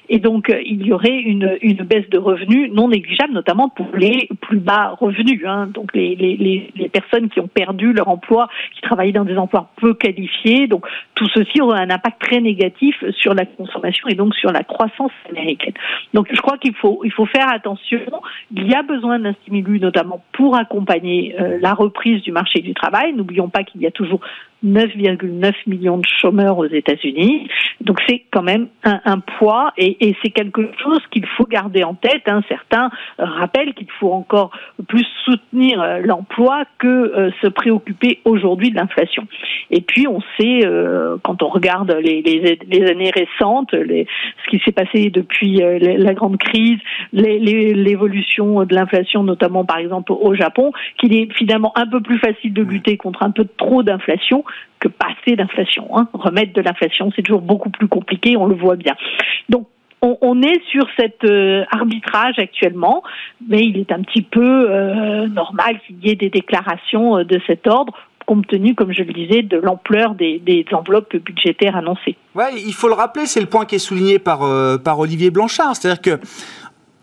et 0.10 0.20
donc 0.20 0.52
il 0.66 0.86
y 0.86 0.92
aurait 0.92 1.20
une, 1.20 1.58
baisse 1.88 2.10
de 2.10 2.18
revenus 2.18 2.72
non 2.74 2.90
négligeable, 2.90 3.34
notamment 3.34 3.70
pour 3.70 3.88
les 3.96 4.28
plus 4.42 4.60
bas 4.60 4.96
revenus, 5.00 5.44
hein, 5.46 5.68
donc 5.74 5.94
les, 5.94 6.16
les, 6.16 6.72
les 6.76 6.90
personnes 6.90 7.30
qui 7.30 7.40
ont 7.40 7.48
perdu 7.48 7.94
leur 7.94 8.08
emploi, 8.08 8.50
qui 8.76 8.82
travaillaient 8.82 9.12
dans 9.12 9.26
des 9.26 9.38
emplois 9.38 9.70
peu 9.78 9.94
qualifiés. 9.94 10.68
Donc 10.68 10.86
tout 11.16 11.28
ceci 11.34 11.62
aura 11.62 11.78
un 11.78 11.90
impact 11.90 12.07
très 12.12 12.42
négatif 12.42 12.96
sur 13.18 13.34
la 13.34 13.46
consommation 13.46 14.08
et 14.08 14.16
donc 14.16 14.36
sur 14.36 14.52
la 14.52 14.64
croissance 14.64 15.12
américaine. 15.30 15.74
Donc 16.14 16.28
je 16.32 16.42
crois 16.42 16.58
qu'il 16.58 16.76
faut 16.76 17.02
il 17.04 17.12
faut 17.12 17.26
faire 17.26 17.52
attention. 17.52 18.00
Il 18.52 18.70
y 18.70 18.76
a 18.76 18.84
besoin 18.84 19.20
d'un 19.20 19.34
stimulus 19.42 19.80
notamment 19.80 20.24
pour 20.34 20.58
accompagner 20.58 21.36
euh, 21.40 21.58
la 21.62 21.74
reprise 21.74 22.22
du 22.22 22.32
marché 22.32 22.62
du 22.62 22.74
travail. 22.74 23.14
N'oublions 23.14 23.50
pas 23.50 23.64
qu'il 23.64 23.82
y 23.82 23.88
a 23.88 23.92
toujours 23.92 24.22
9,9 24.66 25.54
millions 25.68 25.98
de 25.98 26.06
chômeurs 26.22 26.58
aux 26.58 26.66
États-Unis. 26.66 27.48
Donc 27.82 28.00
c'est 28.08 28.24
quand 28.32 28.42
même 28.42 28.68
un, 28.84 29.20
poids 29.20 29.72
et, 29.78 30.16
c'est 30.24 30.32
quelque 30.32 30.72
chose 30.82 31.02
qu'il 31.12 31.26
faut 31.26 31.46
garder 31.46 31.84
en 31.84 31.94
tête. 31.94 32.24
Hein. 32.28 32.42
Certains 32.50 32.90
rappellent 33.20 33.74
qu'il 33.74 33.92
faut 34.00 34.12
encore 34.12 34.52
plus 34.88 35.06
soutenir 35.26 35.82
euh, 35.82 36.00
l'emploi 36.00 36.64
que 36.80 36.88
euh, 36.88 37.32
se 37.42 37.48
préoccuper 37.48 38.20
aujourd'hui 38.26 38.72
de 38.72 38.76
l'inflation. 38.76 39.28
Et 39.70 39.82
puis 39.82 40.08
on 40.08 40.22
sait, 40.40 40.66
euh, 40.66 41.18
quand 41.24 41.44
on 41.44 41.50
regarde 41.50 41.96
les, 42.02 42.22
les, 42.22 42.88
années 42.90 43.12
récentes, 43.12 43.74
les, 43.74 44.08
ce 44.44 44.50
qui 44.50 44.62
s'est 44.64 44.72
passé 44.72 45.10
depuis 45.10 45.58
la 45.58 46.14
grande 46.14 46.38
crise, 46.38 46.80
l'évolution 47.14 48.64
de 48.64 48.74
l'inflation, 48.74 49.24
notamment 49.24 49.66
par 49.66 49.78
exemple 49.78 50.12
au 50.14 50.34
Japon, 50.34 50.72
qu'il 50.98 51.14
est 51.14 51.32
finalement 51.34 51.74
un 51.76 51.88
peu 51.88 52.02
plus 52.02 52.20
facile 52.20 52.54
de 52.54 52.62
lutter 52.62 52.98
contre 52.98 53.24
un 53.24 53.32
peu 53.32 53.46
trop 53.58 53.84
d'inflation 53.84 54.44
que 54.80 54.88
passer 54.88 55.36
d'inflation. 55.36 55.98
Hein. 55.98 56.08
Remettre 56.13 56.54
de 56.54 56.62
l'inflation, 56.62 57.12
c'est 57.16 57.22
toujours 57.22 57.42
beaucoup 57.42 57.70
plus 57.70 57.88
compliqué, 57.88 58.38
on 58.38 58.46
le 58.46 58.56
voit 58.56 58.75
bien. 58.75 58.96
Donc 59.50 59.68
on, 60.01 60.42
est 60.42 60.62
sur 60.70 60.86
cet 60.98 61.24
euh, 61.24 61.63
arbitrage 61.72 62.38
actuellement, 62.38 63.04
mais 63.48 63.63
il 63.63 63.77
est 63.77 63.92
un 63.92 64.01
petit 64.01 64.22
peu 64.22 64.70
euh, 64.70 65.27
normal 65.27 65.80
qu'il 65.86 65.98
y 66.06 66.12
ait 66.12 66.16
des 66.16 66.30
déclarations 66.30 67.18
euh, 67.18 67.24
de 67.24 67.39
cet 67.48 67.68
ordre 67.68 67.94
compte 68.25 68.46
tenu, 68.48 68.75
comme 68.75 68.92
je 68.92 69.04
le 69.04 69.13
disais, 69.13 69.42
de 69.42 69.56
l'ampleur 69.56 70.13
des, 70.13 70.66
enveloppes 70.74 71.16
budgétaires 71.16 71.77
annoncées. 71.77 72.18
Ouais, 72.36 72.50
il 72.58 72.74
faut 72.74 72.89
le 72.89 72.94
rappeler, 72.94 73.25
c'est 73.25 73.39
le 73.39 73.46
point 73.46 73.63
qui 73.63 73.75
est 73.75 73.80
souligné 73.80 74.20
par, 74.20 74.39
par 74.84 75.00
Olivier 75.00 75.32
Blanchard, 75.32 75.77
c'est-à-dire 75.77 76.01
que 76.01 76.20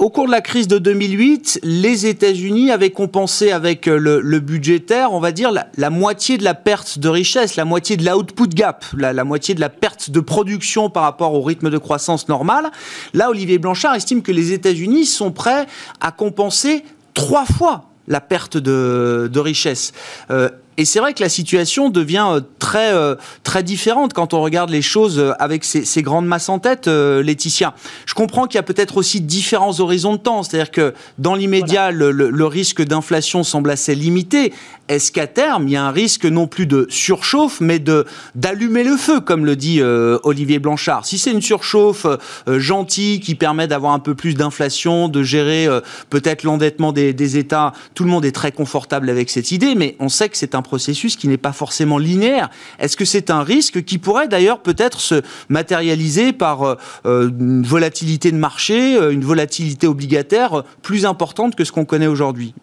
au 0.00 0.10
cours 0.10 0.26
de 0.26 0.32
la 0.32 0.40
crise 0.40 0.66
de 0.66 0.78
2008, 0.78 1.60
les 1.62 2.06
États-Unis 2.06 2.72
avaient 2.72 2.90
compensé 2.90 3.52
avec 3.52 3.86
euh, 3.86 3.96
le, 3.96 4.40
budgétaire, 4.40 5.12
on 5.12 5.20
va 5.20 5.30
dire, 5.30 5.52
la, 5.52 5.90
moitié 5.90 6.36
de 6.36 6.42
la 6.42 6.54
perte 6.54 6.98
de 6.98 7.08
richesse, 7.08 7.54
la 7.54 7.64
moitié 7.64 7.96
de 7.96 8.04
l'output 8.04 8.48
gap, 8.48 8.84
la, 8.96 9.24
moitié 9.24 9.54
de 9.54 9.60
la 9.60 9.68
perte 9.68 10.10
de 10.10 10.20
production 10.20 10.90
par 10.90 11.04
rapport 11.04 11.34
au 11.34 11.42
rythme 11.42 11.70
de 11.70 11.78
croissance 11.78 12.28
normal. 12.28 12.70
Là, 13.12 13.30
Olivier 13.30 13.58
Blanchard 13.58 13.94
estime 13.94 14.22
que 14.22 14.32
les 14.32 14.52
États-Unis 14.52 15.06
sont 15.06 15.30
prêts 15.30 15.66
à 16.00 16.10
compenser 16.10 16.84
trois 17.14 17.44
fois 17.44 17.84
la 18.08 18.20
perte 18.20 18.56
de, 18.56 19.30
de 19.32 19.40
richesse. 19.40 19.92
Euh, 20.30 20.48
et 20.76 20.84
c'est 20.84 20.98
vrai 20.98 21.14
que 21.14 21.22
la 21.22 21.28
situation 21.28 21.88
devient 21.88 22.26
euh, 22.28 22.40
très 22.58 22.92
euh, 22.92 23.14
très 23.42 23.62
différente 23.62 24.12
quand 24.12 24.34
on 24.34 24.42
regarde 24.42 24.70
les 24.70 24.82
choses 24.82 25.18
euh, 25.18 25.32
avec 25.38 25.64
ces, 25.64 25.84
ces 25.84 26.02
grandes 26.02 26.26
masses 26.26 26.48
en 26.48 26.58
tête, 26.58 26.86
Laetitia. 26.86 27.74
Je 28.06 28.14
comprends 28.14 28.46
qu'il 28.46 28.56
y 28.56 28.58
a 28.58 28.64
peut-être 28.64 28.96
aussi 28.96 29.20
différents 29.20 29.80
horizons 29.80 30.14
de 30.14 30.18
temps, 30.18 30.42
c'est-à-dire 30.42 30.70
que 30.70 30.94
dans 31.18 31.34
l'immédiat, 31.34 31.90
le, 31.90 32.10
le, 32.10 32.46
risque 32.46 32.82
d'inflation 32.82 33.42
semble 33.42 33.70
assez 33.70 33.94
limité. 33.94 34.52
Est-ce 34.88 35.12
qu'à 35.12 35.26
terme, 35.26 35.68
il 35.68 35.72
y 35.72 35.76
a 35.76 35.84
un 35.84 35.90
risque 35.90 36.24
non 36.24 36.46
plus 36.46 36.66
de 36.66 36.86
surchauffe, 36.90 37.60
mais 37.60 37.78
de 37.78 38.04
d'allumer 38.34 38.84
le 38.84 38.96
feu, 38.96 39.20
comme 39.20 39.44
le 39.44 39.56
dit 39.56 39.80
Olivier 39.82 40.58
Blanchard 40.58 41.06
Si 41.06 41.18
c'est 41.18 41.30
une 41.30 41.42
surchauffe 41.42 42.06
gentille 42.46 43.20
qui 43.20 43.34
permet 43.34 43.66
d'avoir 43.66 43.92
un 43.92 43.98
peu 43.98 44.14
plus 44.14 44.34
d'inflation, 44.34 45.08
de 45.08 45.22
gérer 45.22 45.68
peut-être 46.10 46.42
l'endettement 46.42 46.92
des, 46.92 47.12
des 47.12 47.38
États, 47.38 47.72
tout 47.94 48.04
le 48.04 48.10
monde 48.10 48.24
est 48.24 48.32
très 48.32 48.52
confortable 48.52 49.08
avec 49.08 49.30
cette 49.30 49.52
idée, 49.52 49.74
mais 49.74 49.96
on 50.00 50.08
sait 50.08 50.28
que 50.28 50.36
c'est 50.36 50.54
un 50.54 50.62
processus 50.62 51.16
qui 51.16 51.28
n'est 51.28 51.38
pas 51.38 51.52
forcément 51.52 51.98
linéaire. 51.98 52.50
Est-ce 52.78 52.96
que 52.96 53.04
c'est 53.04 53.30
un 53.30 53.42
risque 53.42 53.84
qui 53.84 53.98
pourrait 53.98 54.28
d'ailleurs 54.28 54.60
peut-être 54.60 55.00
se 55.00 55.22
matérialiser 55.48 56.32
par 56.32 56.62
euh, 56.62 56.74
euh, 57.06 57.30
une 57.30 57.62
volatilité 57.62 58.30
de 58.32 58.36
marché, 58.36 58.96
euh, 58.96 59.12
une 59.12 59.24
volatilité 59.24 59.86
obligataire 59.86 60.64
plus 60.82 61.06
importante 61.06 61.54
que 61.54 61.64
ce 61.64 61.72
qu'on 61.72 61.84
connaît 61.84 62.06
aujourd'hui? 62.06 62.54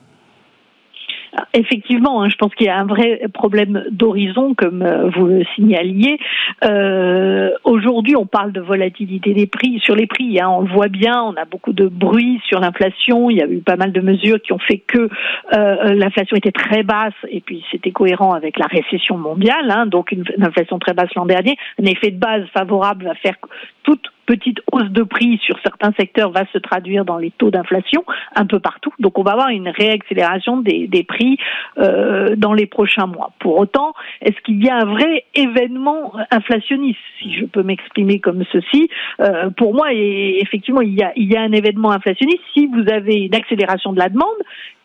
Effectivement, 1.54 2.22
hein, 2.22 2.30
je 2.30 2.36
pense 2.36 2.54
qu'il 2.56 2.68
y 2.68 2.70
a 2.70 2.78
un 2.78 2.86
vrai 2.86 3.22
problème 3.34 3.86
d'horizon, 3.92 4.54
comme 4.54 4.82
euh, 4.82 5.10
vous 5.10 5.28
le 5.28 5.44
signaliez. 5.56 6.20
Euh, 6.64 7.52
Aujourd'hui, 7.64 8.16
on 8.16 8.26
parle 8.26 8.52
de 8.52 8.60
volatilité 8.60 9.34
des 9.34 9.48
prix 9.48 9.80
sur 9.80 9.96
les 9.96 10.08
prix. 10.08 10.40
Hein, 10.40 10.50
on 10.50 10.62
le 10.62 10.72
voit 10.72 10.88
bien, 10.88 11.22
on 11.24 11.36
a 11.36 11.46
beaucoup 11.46 11.74
de 11.74 11.88
bruit 11.88 12.42
sur 12.48 12.60
l'inflation. 12.60 13.30
Il 13.30 13.38
y 13.38 13.42
a 13.42 13.48
eu 13.48 13.60
pas 13.60 13.76
mal 13.76 13.92
de 13.92 14.02
mesures 14.02 14.42
qui 14.42 14.52
ont 14.52 14.60
fait 14.60 14.80
que 14.80 15.10
euh, 15.54 15.94
l'inflation 15.94 16.36
était 16.36 16.52
très 16.52 16.84
basse 16.84 17.14
et 17.30 17.40
puis 17.42 17.64
c'était 17.72 17.92
cohérent 17.92 18.32
avec 18.34 18.60
la 18.60 18.66
récession 18.66 19.18
mondiale. 19.18 19.70
Hein, 19.70 19.86
donc 19.86 20.12
une, 20.12 20.24
une 20.38 20.44
inflation 20.44 20.80
très 20.80 20.94
basse 20.94 21.14
l'an 21.16 21.26
dernier, 21.26 21.56
un 21.82 21.86
effet 21.86 22.12
de 22.12 22.20
base 22.20 22.46
favorable 22.54 23.06
va 23.06 23.16
faire 23.16 23.36
toute 23.84 24.12
petite 24.26 24.60
hausse 24.72 24.90
de 24.90 25.04
prix 25.04 25.40
sur 25.44 25.58
certains 25.64 25.92
secteurs 26.00 26.32
va 26.32 26.46
se 26.54 26.58
traduire 26.58 27.06
dans 27.06 27.18
les 27.18 27.32
taux 27.32 27.52
d'inflation 27.52 28.04
un 28.36 28.46
peu 28.46 28.60
partout. 28.60 28.94
Donc 29.00 29.18
on 29.18 29.24
va 29.24 29.32
avoir 29.32 29.50
une 29.50 29.70
réaccélération 29.70 30.58
des, 30.58 30.88
des 30.88 31.04
prix 31.04 31.38
euh, 31.78 32.36
dans 32.36 32.54
les 32.54 32.66
prochains 32.66 33.08
mois. 33.08 33.32
Pour 33.40 33.58
autant, 33.58 33.94
est-ce 34.22 34.40
qu'il 34.42 34.64
y 34.64 34.70
a 34.70 34.76
un 34.76 34.86
vrai 34.86 35.26
événement 35.36 36.14
inflationniste, 36.32 37.00
si 37.20 37.34
je 37.34 37.46
peux 37.46 37.64
m'exprimer 37.64 38.20
comme 38.20 38.44
ceci? 38.52 38.90
Euh, 39.20 39.50
Pour 39.52 39.74
moi, 39.74 39.88
effectivement, 39.94 40.82
il 40.82 40.94
y, 40.94 41.04
a, 41.04 41.12
il 41.16 41.32
y 41.32 41.36
a 41.36 41.42
un 41.42 41.52
événement 41.52 41.92
inflationniste 41.92 42.44
si 42.54 42.68
vous 42.68 42.90
avez 42.92 43.26
une 43.26 43.36
accélération 43.36 43.94
de 43.94 44.00
la 44.00 44.10
demande 44.10 44.30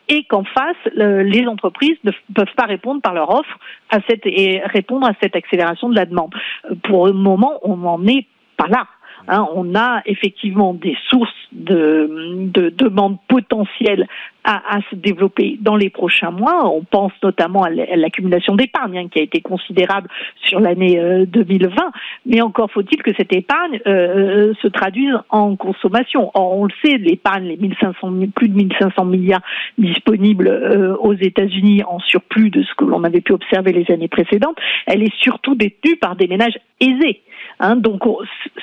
et 0.09 0.25
qu'en 0.25 0.45
face, 0.45 0.77
les 0.95 1.47
entreprises 1.47 1.99
ne 2.05 2.13
peuvent 2.33 2.55
pas 2.57 2.67
répondre 2.67 3.03
par 3.03 3.13
leur 3.13 3.29
offre 3.31 3.59
à 3.91 3.99
cette, 4.09 4.25
et 4.25 4.61
répondre 4.65 5.07
à 5.07 5.13
cette 5.21 5.35
accélération 5.35 5.89
de 5.89 5.97
la 5.97 6.07
demande. 6.07 6.33
Pour 6.85 7.07
le 7.07 7.13
moment, 7.13 7.59
on 7.63 7.77
n'en 7.77 8.05
est 8.07 8.27
pas 8.57 8.69
là. 8.69 8.87
Hein, 9.29 9.47
on 9.55 9.75
a 9.75 10.03
effectivement 10.07 10.75
des 10.75 10.97
sources 11.09 11.31
de, 11.53 12.09
de 12.53 12.71
demandes 12.71 13.19
potentielles 13.29 14.07
à, 14.47 14.79
se 14.91 14.95
développer 14.95 15.59
dans 15.61 15.75
les 15.75 15.91
prochains 15.91 16.31
mois. 16.31 16.71
On 16.71 16.85
pense 16.85 17.13
notamment 17.23 17.65
à 17.65 17.71
l'accumulation 17.71 18.55
d'épargne 18.55 18.99
hein, 18.99 19.09
qui 19.11 19.19
a 19.19 19.23
été 19.23 19.41
considérable 19.41 20.09
sur 20.45 20.61
l'année 20.61 21.27
2020, 21.27 21.73
euh, 21.77 21.91
mais 22.27 22.41
encore 22.41 22.71
faut-il 22.71 23.03
que 23.03 23.11
cette 23.17 23.33
épargne 23.33 23.81
euh, 23.87 24.55
se 24.63 24.69
traduise 24.69 25.15
en 25.31 25.57
consommation. 25.57 26.31
Or, 26.35 26.59
on 26.59 26.65
le 26.67 26.73
sait, 26.85 26.97
l'épargne, 26.97 27.49
les 27.49 27.57
1500, 27.57 28.29
plus 28.35 28.49
de 28.49 28.55
1500 28.55 29.05
milliards 29.05 29.43
disponibles 29.79 30.47
euh, 30.47 30.97
aux 30.99 31.15
États-Unis 31.15 31.83
en 31.83 31.99
surplus 31.99 32.51
de 32.51 32.63
ce 32.63 32.75
que 32.75 32.85
l'on 32.85 33.03
avait 33.03 33.21
pu 33.21 33.33
observer 33.33 33.73
les 33.73 33.93
années 33.93 34.09
précédentes, 34.09 34.57
elle 34.87 35.03
est 35.03 35.15
surtout 35.21 35.57
détenue 35.57 35.97
par 35.97 36.15
des 36.15 36.29
ménages 36.29 36.59
aisés. 36.81 37.23
Hein, 37.61 37.77
donc, 37.77 38.03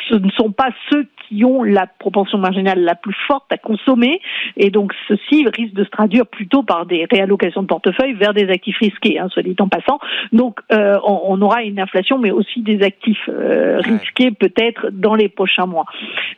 ce 0.09 0.15
ne 0.15 0.29
sont 0.31 0.51
pas 0.51 0.69
ceux 0.89 1.07
qui 1.27 1.43
ont 1.45 1.63
la 1.63 1.87
propension 1.87 2.37
marginale 2.37 2.81
la 2.81 2.95
plus 2.95 3.15
forte 3.27 3.51
à 3.51 3.57
consommer, 3.57 4.21
et 4.57 4.69
donc 4.69 4.93
ceci 5.07 5.45
risque 5.45 5.73
de 5.73 5.83
se 5.83 5.89
traduire 5.89 6.27
plutôt 6.27 6.63
par 6.63 6.85
des 6.85 7.07
réallocations 7.11 7.61
de 7.61 7.67
portefeuille 7.67 8.13
vers 8.13 8.33
des 8.33 8.49
actifs 8.49 8.77
risqués, 8.77 9.19
hein, 9.19 9.27
soit 9.29 9.43
dit 9.43 9.55
en 9.59 9.67
passant. 9.67 9.99
Donc, 10.31 10.59
euh, 10.71 10.99
on, 11.03 11.41
aura 11.41 11.63
une 11.63 11.79
inflation, 11.79 12.17
mais 12.17 12.31
aussi 12.31 12.61
des 12.61 12.83
actifs 12.83 13.29
euh, 13.29 13.79
risqués 13.79 14.31
peut-être 14.31 14.89
dans 14.91 15.15
les 15.15 15.29
prochains 15.29 15.65
mois. 15.65 15.85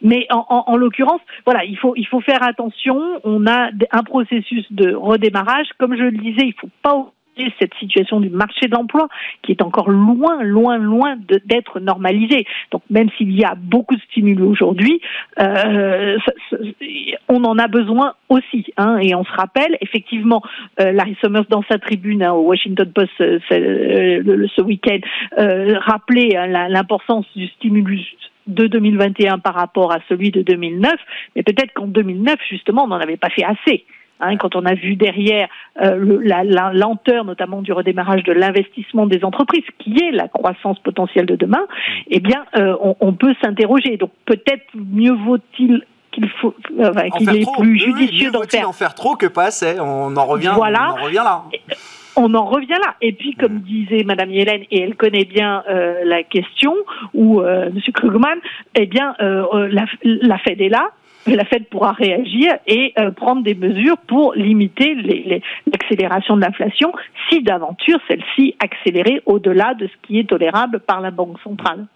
Mais 0.01 0.27
en, 0.31 0.45
en, 0.49 0.63
en 0.67 0.77
l'occurrence, 0.77 1.21
voilà, 1.45 1.65
il 1.65 1.77
faut 1.77 1.93
il 1.95 2.07
faut 2.07 2.21
faire 2.21 2.43
attention. 2.43 2.99
On 3.23 3.47
a 3.47 3.69
un 3.91 4.03
processus 4.03 4.65
de 4.71 4.93
redémarrage, 4.93 5.67
comme 5.77 5.95
je 5.95 6.03
le 6.03 6.11
disais, 6.11 6.45
il 6.45 6.53
faut 6.59 6.69
pas 6.81 6.93
cette 7.59 7.73
situation 7.75 8.19
du 8.19 8.29
marché 8.29 8.67
de 8.67 8.71
l'emploi 8.71 9.07
qui 9.41 9.51
est 9.51 9.61
encore 9.61 9.89
loin, 9.89 10.41
loin, 10.43 10.77
loin 10.77 11.15
d'être 11.45 11.79
normalisée. 11.79 12.45
Donc 12.71 12.81
même 12.89 13.09
s'il 13.17 13.31
y 13.31 13.43
a 13.43 13.55
beaucoup 13.55 13.95
de 13.95 14.01
stimuli 14.01 14.41
aujourd'hui, 14.41 15.01
euh, 15.39 16.17
on 17.27 17.43
en 17.43 17.57
a 17.57 17.67
besoin 17.67 18.13
aussi. 18.29 18.65
Hein, 18.77 18.97
et 19.01 19.15
on 19.15 19.23
se 19.23 19.31
rappelle, 19.31 19.77
effectivement, 19.81 20.41
euh, 20.79 20.91
Larry 20.91 21.17
Summers 21.21 21.45
dans 21.49 21.63
sa 21.69 21.77
tribune 21.77 22.23
hein, 22.23 22.33
au 22.33 22.43
Washington 22.43 22.91
Post 22.91 23.11
euh, 23.21 23.39
ce 23.49 24.61
week-end 24.61 24.99
rappelait 25.37 26.35
hein, 26.35 26.47
l'importance 26.69 27.25
du 27.35 27.47
stimulus 27.47 28.05
de 28.47 28.67
2021 28.67 29.39
par 29.39 29.55
rapport 29.55 29.91
à 29.91 29.99
celui 30.07 30.31
de 30.31 30.41
2009, 30.41 30.93
mais 31.35 31.43
peut-être 31.43 31.73
qu'en 31.73 31.87
2009, 31.87 32.35
justement, 32.49 32.83
on 32.83 32.87
n'en 32.87 32.99
avait 32.99 33.17
pas 33.17 33.29
fait 33.29 33.43
assez. 33.43 33.85
Hein, 34.21 34.37
quand 34.37 34.55
on 34.55 34.65
a 34.65 34.75
vu 34.75 34.95
derrière 34.95 35.49
euh, 35.81 36.19
la, 36.23 36.71
lenteur 36.71 37.25
notamment 37.25 37.61
du 37.61 37.73
redémarrage 37.73 38.23
de 38.23 38.31
l'investissement 38.31 39.07
des 39.07 39.25
entreprises, 39.25 39.65
qui 39.79 40.01
est 40.01 40.11
la 40.11 40.29
croissance 40.29 40.79
potentielle 40.79 41.25
de 41.25 41.35
demain, 41.35 41.65
eh 42.07 42.21
bien, 42.21 42.45
euh, 42.55 42.75
on, 43.01 43.13
peut 43.13 43.35
s'interroger. 43.43 43.97
Donc 43.97 44.11
peut-être 44.25 44.65
mieux 44.73 45.11
vaut-il 45.13 45.83
qu'il 46.11 46.29
faut 46.41 46.55
euh, 46.79 46.93
qu'il 47.17 47.29
est 47.35 47.45
plus 47.59 47.77
judicieux 47.77 48.31
d'en 48.31 48.43
faire. 48.43 48.69
en 48.69 48.73
faire 48.73 48.95
trop 48.95 49.17
que 49.17 49.25
pas 49.25 49.45
assez. 49.45 49.77
On 49.81 50.15
en 50.15 50.25
revient. 50.25 50.53
Voilà. 50.55 50.93
On 50.93 51.01
en 51.01 51.03
revient 51.03 51.15
là. 51.15 51.43
On 52.15 52.33
en 52.33 52.45
revient 52.45 52.79
là. 52.81 52.95
Et 53.01 53.11
puis, 53.11 53.35
comme 53.35 53.59
disait 53.59 54.05
Madame 54.05 54.31
Yellen, 54.31 54.61
et 54.71 54.81
elle 54.81 54.95
connaît 54.95 55.25
bien 55.25 55.61
la 56.05 56.23
question, 56.23 56.73
ou 57.13 57.41
Monsieur 57.41 57.91
Krugman, 57.91 58.39
eh 58.75 58.85
bien, 58.85 59.13
la, 59.19 59.85
la 60.03 60.37
Fed 60.37 60.61
est 60.61 60.69
là 60.69 60.91
la 61.33 61.45
Fed 61.45 61.65
pourra 61.69 61.93
réagir 61.93 62.53
et 62.67 62.93
euh, 62.99 63.11
prendre 63.11 63.43
des 63.43 63.55
mesures 63.55 63.97
pour 64.07 64.33
limiter 64.35 64.95
l'accélération 65.65 66.35
de 66.35 66.41
l'inflation 66.41 66.91
si 67.29 67.41
d'aventure 67.41 67.99
celle-ci 68.07 68.55
accélérait 68.59 69.21
au-delà 69.25 69.73
de 69.73 69.87
ce 69.87 70.07
qui 70.07 70.19
est 70.19 70.29
tolérable 70.29 70.79
par 70.79 71.01
la 71.01 71.11
Banque 71.11 71.39
centrale. 71.43 71.87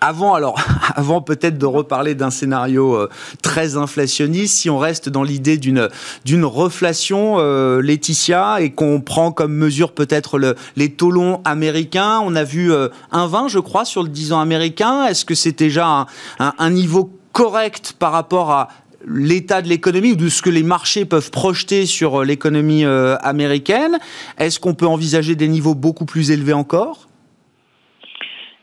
avant, 0.00 0.34
alors, 0.34 0.60
avant 0.94 1.20
peut-être 1.22 1.58
de 1.58 1.66
reparler 1.66 2.14
d'un 2.14 2.30
scénario 2.30 2.94
euh, 2.94 3.08
très 3.42 3.76
inflationniste, 3.76 4.58
si 4.58 4.70
on 4.70 4.78
reste 4.78 5.08
dans 5.08 5.24
l'idée 5.24 5.58
d'une 5.58 5.88
d'une 6.24 6.44
reflation, 6.44 7.36
euh, 7.38 7.82
Laetitia, 7.82 8.60
et 8.60 8.70
qu'on 8.70 9.00
prend 9.00 9.32
comme 9.32 9.54
mesure 9.54 9.92
peut-être 9.92 10.38
le, 10.38 10.54
les 10.76 10.92
taux 10.92 11.10
longs 11.10 11.40
américains, 11.44 12.20
on 12.22 12.36
a 12.36 12.44
vu 12.44 12.72
un 13.10 13.26
20, 13.26 13.48
je 13.48 13.58
crois, 13.58 13.84
sur 13.84 14.02
le 14.02 14.08
10 14.08 14.32
ans 14.32 14.40
américain. 14.40 15.06
Est-ce 15.06 15.24
que 15.24 15.34
c'est 15.34 15.58
déjà 15.58 16.06
un, 16.38 16.52
un 16.56 16.70
niveau 16.70 17.19
correct 17.32 17.94
par 17.98 18.12
rapport 18.12 18.50
à 18.50 18.68
l'état 19.06 19.62
de 19.62 19.68
l'économie 19.68 20.12
ou 20.12 20.16
de 20.16 20.28
ce 20.28 20.42
que 20.42 20.50
les 20.50 20.62
marchés 20.62 21.04
peuvent 21.04 21.30
projeter 21.30 21.86
sur 21.86 22.24
l'économie 22.24 22.84
américaine. 22.84 23.98
Est-ce 24.38 24.60
qu'on 24.60 24.74
peut 24.74 24.86
envisager 24.86 25.36
des 25.36 25.48
niveaux 25.48 25.74
beaucoup 25.74 26.04
plus 26.04 26.30
élevés 26.30 26.52
encore? 26.52 27.09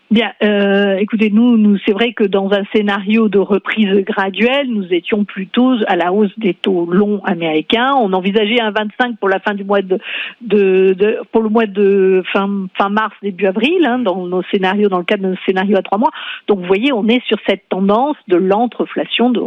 Bien, 0.09 0.31
euh, 0.41 0.95
écoutez, 0.99 1.29
nous, 1.29 1.57
nous 1.57 1.77
c'est 1.85 1.91
vrai 1.91 2.13
que 2.13 2.23
dans 2.23 2.53
un 2.53 2.63
scénario 2.73 3.27
de 3.27 3.39
reprise 3.39 4.05
graduelle, 4.05 4.67
nous 4.69 4.85
étions 4.93 5.25
plutôt 5.25 5.73
à 5.85 5.97
la 5.97 6.13
hausse 6.13 6.31
des 6.37 6.53
taux 6.53 6.85
longs 6.85 7.19
américains. 7.25 7.93
On 7.99 8.13
envisageait 8.13 8.61
un 8.61 8.71
25 8.71 9.17
pour 9.19 9.27
la 9.27 9.39
fin 9.39 9.53
du 9.53 9.65
mois 9.65 9.81
de, 9.81 9.99
de, 10.39 10.93
de 10.93 11.19
pour 11.33 11.41
le 11.41 11.49
mois 11.49 11.65
de 11.65 12.23
fin, 12.31 12.47
mars 12.89 13.13
début 13.21 13.47
avril 13.47 13.85
hein, 13.85 13.99
dans 13.99 14.25
nos 14.25 14.43
scénarios, 14.43 14.87
dans 14.87 14.99
le 14.99 15.03
cadre 15.03 15.23
de 15.23 15.29
nos 15.31 15.37
scénarios 15.45 15.75
à 15.75 15.81
trois 15.81 15.97
mois. 15.97 16.11
Donc, 16.47 16.59
vous 16.59 16.67
voyez, 16.67 16.93
on 16.93 17.05
est 17.09 17.21
sur 17.27 17.37
cette 17.45 17.67
tendance 17.67 18.15
de 18.29 18.37
l'entreflation, 18.37 19.29
de 19.29 19.41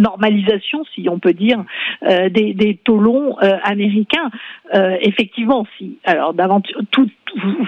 normalisation, 0.00 0.84
si 0.94 1.08
on 1.08 1.18
peut 1.18 1.32
dire, 1.32 1.64
euh, 2.08 2.28
des, 2.28 2.54
des, 2.54 2.76
taux 2.76 2.98
longs 2.98 3.36
euh, 3.42 3.56
américains. 3.64 4.30
Euh, 4.74 4.96
effectivement, 5.00 5.66
si 5.76 5.98
alors 6.04 6.34
d'aventure 6.34 6.80
tout 6.92 7.10
vous, 7.36 7.64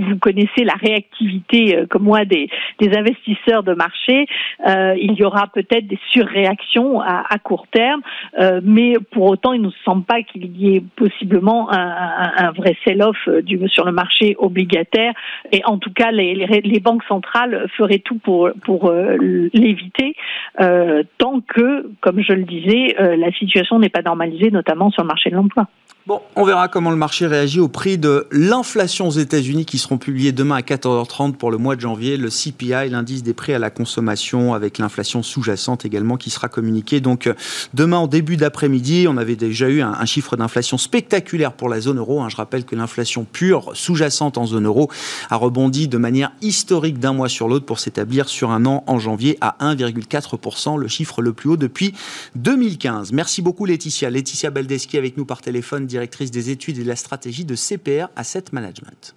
vous, 0.00 0.18
connaissez 0.18 0.64
la 0.64 0.74
réactivité 0.74 1.76
euh, 1.76 1.86
comme 1.86 2.04
moi 2.04 2.24
des, 2.24 2.48
des 2.80 2.96
investisseurs 2.96 3.62
de 3.62 3.74
marché. 3.74 4.26
Euh, 4.66 4.94
il 5.00 5.12
y 5.14 5.24
aura 5.24 5.46
peut-être 5.48 5.86
des 5.86 5.98
surréactions 6.10 7.00
à, 7.00 7.24
à 7.28 7.38
court 7.38 7.66
terme, 7.70 8.02
euh, 8.38 8.60
mais 8.64 8.94
pour 9.12 9.24
autant, 9.24 9.52
il 9.52 9.60
ne 9.60 9.66
nous 9.66 9.72
semble 9.84 10.04
pas 10.04 10.22
qu'il 10.22 10.56
y 10.56 10.76
ait 10.76 10.82
possiblement 10.96 11.70
un, 11.72 11.78
un, 11.78 12.32
un 12.48 12.50
vrai 12.52 12.76
sell-off 12.84 13.16
euh, 13.28 13.42
sur 13.68 13.84
le 13.84 13.92
marché 13.92 14.36
obligataire. 14.38 15.12
Et 15.52 15.62
en 15.64 15.78
tout 15.78 15.92
cas, 15.92 16.10
les, 16.10 16.34
les, 16.34 16.60
les 16.60 16.80
banques 16.80 17.04
centrales 17.04 17.66
feraient 17.76 17.98
tout 17.98 18.18
pour, 18.18 18.50
pour 18.64 18.88
euh, 18.90 19.16
l'éviter, 19.52 20.14
euh, 20.60 21.02
tant 21.18 21.40
que, 21.40 21.90
comme 22.00 22.20
je 22.20 22.32
le 22.32 22.44
disais, 22.44 22.96
la 22.98 23.30
situation 23.32 23.78
n'est 23.78 23.88
pas 23.88 24.02
normalisée, 24.02 24.50
notamment 24.50 24.90
sur 24.90 25.02
le 25.02 25.08
marché 25.08 25.30
de 25.30 25.36
l'emploi. 25.36 25.66
Bon, 26.06 26.20
on 26.36 26.44
verra 26.44 26.68
comment 26.68 26.92
le 26.92 26.96
marché 26.96 27.26
réagit 27.26 27.58
au 27.58 27.66
prix 27.66 27.98
de 27.98 28.28
l'inflation 28.30 29.08
aux 29.08 29.10
États-Unis 29.10 29.66
qui 29.66 29.76
seront 29.76 29.98
publiés 29.98 30.30
demain 30.30 30.54
à 30.54 30.60
14h30 30.60 31.32
pour 31.32 31.50
le 31.50 31.58
mois 31.58 31.74
de 31.74 31.80
janvier. 31.80 32.16
Le 32.16 32.28
CPI, 32.28 32.90
l'indice 32.90 33.24
des 33.24 33.34
prix 33.34 33.54
à 33.54 33.58
la 33.58 33.70
consommation 33.70 34.54
avec 34.54 34.78
l'inflation 34.78 35.24
sous-jacente 35.24 35.84
également 35.84 36.16
qui 36.16 36.30
sera 36.30 36.48
communiqué. 36.48 37.00
Donc 37.00 37.28
demain 37.74 37.96
en 37.96 38.06
début 38.06 38.36
d'après-midi, 38.36 39.06
on 39.08 39.16
avait 39.16 39.34
déjà 39.34 39.68
eu 39.68 39.82
un, 39.82 40.04
chiffre 40.04 40.36
d'inflation 40.36 40.78
spectaculaire 40.78 41.52
pour 41.52 41.68
la 41.68 41.80
zone 41.80 41.98
euro. 41.98 42.20
Hein. 42.20 42.28
Je 42.28 42.36
rappelle 42.36 42.64
que 42.64 42.76
l'inflation 42.76 43.24
pure 43.24 43.72
sous-jacente 43.74 44.38
en 44.38 44.46
zone 44.46 44.66
euro 44.66 44.88
a 45.28 45.34
rebondi 45.34 45.88
de 45.88 45.98
manière 45.98 46.30
historique 46.40 47.00
d'un 47.00 47.14
mois 47.14 47.28
sur 47.28 47.48
l'autre 47.48 47.66
pour 47.66 47.80
s'établir 47.80 48.28
sur 48.28 48.52
un 48.52 48.64
an 48.64 48.84
en 48.86 49.00
janvier 49.00 49.38
à 49.40 49.56
1,4%, 49.58 50.78
le 50.78 50.86
chiffre 50.86 51.20
le 51.20 51.32
plus 51.32 51.50
haut 51.50 51.56
depuis 51.56 51.94
2015. 52.36 53.10
Merci 53.10 53.42
beaucoup 53.42 53.64
Laetitia. 53.64 54.08
Laetitia 54.08 54.50
Baldeschi 54.50 54.96
avec 54.98 55.16
nous 55.16 55.24
par 55.24 55.40
téléphone 55.40 55.88
directrice 55.96 56.30
des 56.30 56.50
études 56.50 56.78
et 56.78 56.82
de 56.82 56.88
la 56.88 56.94
stratégie 56.94 57.46
de 57.46 57.54
CPR 57.54 58.08
Asset 58.16 58.44
Management. 58.52 59.14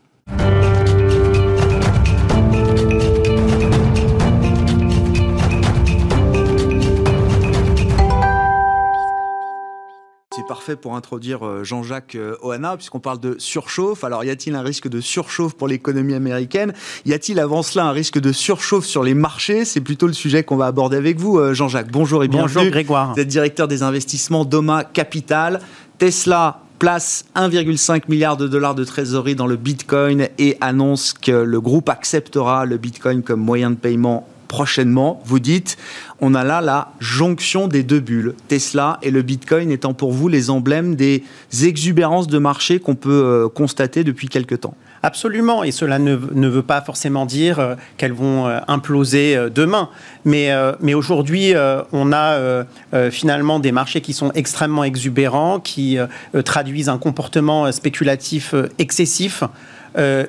C'est 10.31 10.48
parfait 10.48 10.77
pour 10.77 10.95
introduire 10.95 11.45
euh, 11.45 11.65
Jean-Jacques 11.65 12.15
euh, 12.15 12.38
Ohana, 12.41 12.77
puisqu'on 12.77 13.01
parle 13.01 13.19
de 13.19 13.36
surchauffe. 13.39 14.05
Alors, 14.05 14.24
y 14.24 14.29
a-t-il 14.29 14.55
un 14.55 14.62
risque 14.62 14.88
de 14.88 15.01
surchauffe 15.01 15.53
pour 15.55 15.67
l'économie 15.67 16.13
américaine? 16.13 16.71
Y 17.05 17.12
a-t-il 17.12 17.41
avant 17.41 17.62
cela 17.62 17.88
un 17.88 17.91
risque 17.91 18.19
de 18.19 18.31
surchauffe 18.31 18.86
sur 18.86 19.03
les 19.03 19.15
marchés? 19.15 19.65
C'est 19.65 19.81
plutôt 19.81 20.07
le 20.07 20.13
sujet 20.13 20.45
qu'on 20.45 20.55
va 20.55 20.67
aborder 20.67 20.95
avec 20.95 21.19
vous, 21.19 21.39
euh, 21.39 21.53
Jean-Jacques. 21.53 21.91
Bonjour 21.91 22.24
et 22.24 22.29
bienvenue. 22.29 22.53
Bonjour 22.53 22.71
Grégoire. 22.71 23.13
Vous 23.15 23.19
êtes 23.19 23.27
directeur 23.27 23.67
des 23.67 23.83
investissements 23.83 24.45
Doma 24.45 24.86
Capital. 24.86 25.59
Tesla 25.98 26.62
place 26.79 27.25
1,5 27.36 28.03
milliard 28.07 28.38
de 28.38 28.48
dollars 28.48 28.74
de 28.74 28.86
trésorerie 28.86 29.36
dans 29.36 29.48
le 29.48 29.57
Bitcoin 29.57 30.29
et 30.38 30.57
annonce 30.62 31.12
que 31.13 31.31
le 31.31 31.59
groupe 31.59 31.89
acceptera 31.89 32.65
le 32.65 32.77
Bitcoin 32.77 33.22
comme 33.22 33.42
moyen 33.42 33.72
de 33.72 33.75
paiement 33.75 34.27
prochainement. 34.48 35.22
Vous 35.25 35.39
dites, 35.39 35.77
on 36.22 36.33
a 36.33 36.46
là 36.46 36.61
la 36.61 36.94
jonction 37.00 37.68
des 37.68 37.83
deux 37.83 38.00
bulles, 38.00 38.33
Tesla 38.48 38.98
et 39.01 39.11
le 39.11 39.22
Bitcoin 39.22 39.72
étant 39.72 39.94
pour 39.94 40.13
vous 40.13 40.29
les 40.29 40.50
emblèmes 40.50 40.96
des 40.96 41.24
exubérances 41.61 42.27
de 42.27 42.39
marché 42.39 42.79
qu'on 42.79 42.96
peut 42.96 43.24
euh, 43.25 43.50
constater 43.50 44.05
depuis 44.05 44.29
quelque 44.29 44.55
temps. 44.55 44.74
Absolument, 45.01 45.64
et 45.64 45.72
cela 45.72 45.98
ne, 45.98 46.16
veut 46.16 46.62
pas 46.62 46.81
forcément 46.81 47.25
dire 47.25 47.59
euh, 47.59 47.75
qu'elles 47.98 48.14
vont 48.14 48.48
euh, 48.48 48.59
imploser 48.68 49.35
euh, 49.38 49.50
demain. 49.50 49.90
Mais, 50.25 50.50
mais 50.81 50.94
aujourd'hui, 50.94 51.53
on 51.94 52.12
a 52.12 52.66
finalement 53.09 53.59
des 53.59 53.72
marchés 53.72 54.01
qui 54.01 54.12
sont 54.12 54.31
extrêmement 54.33 54.83
exubérants, 54.83 55.59
qui 55.59 55.98
traduisent 56.44 56.90
un 56.90 56.98
comportement 56.98 57.72
spéculatif 57.72 58.53
excessif. 58.77 59.44
Euh, 59.98 60.25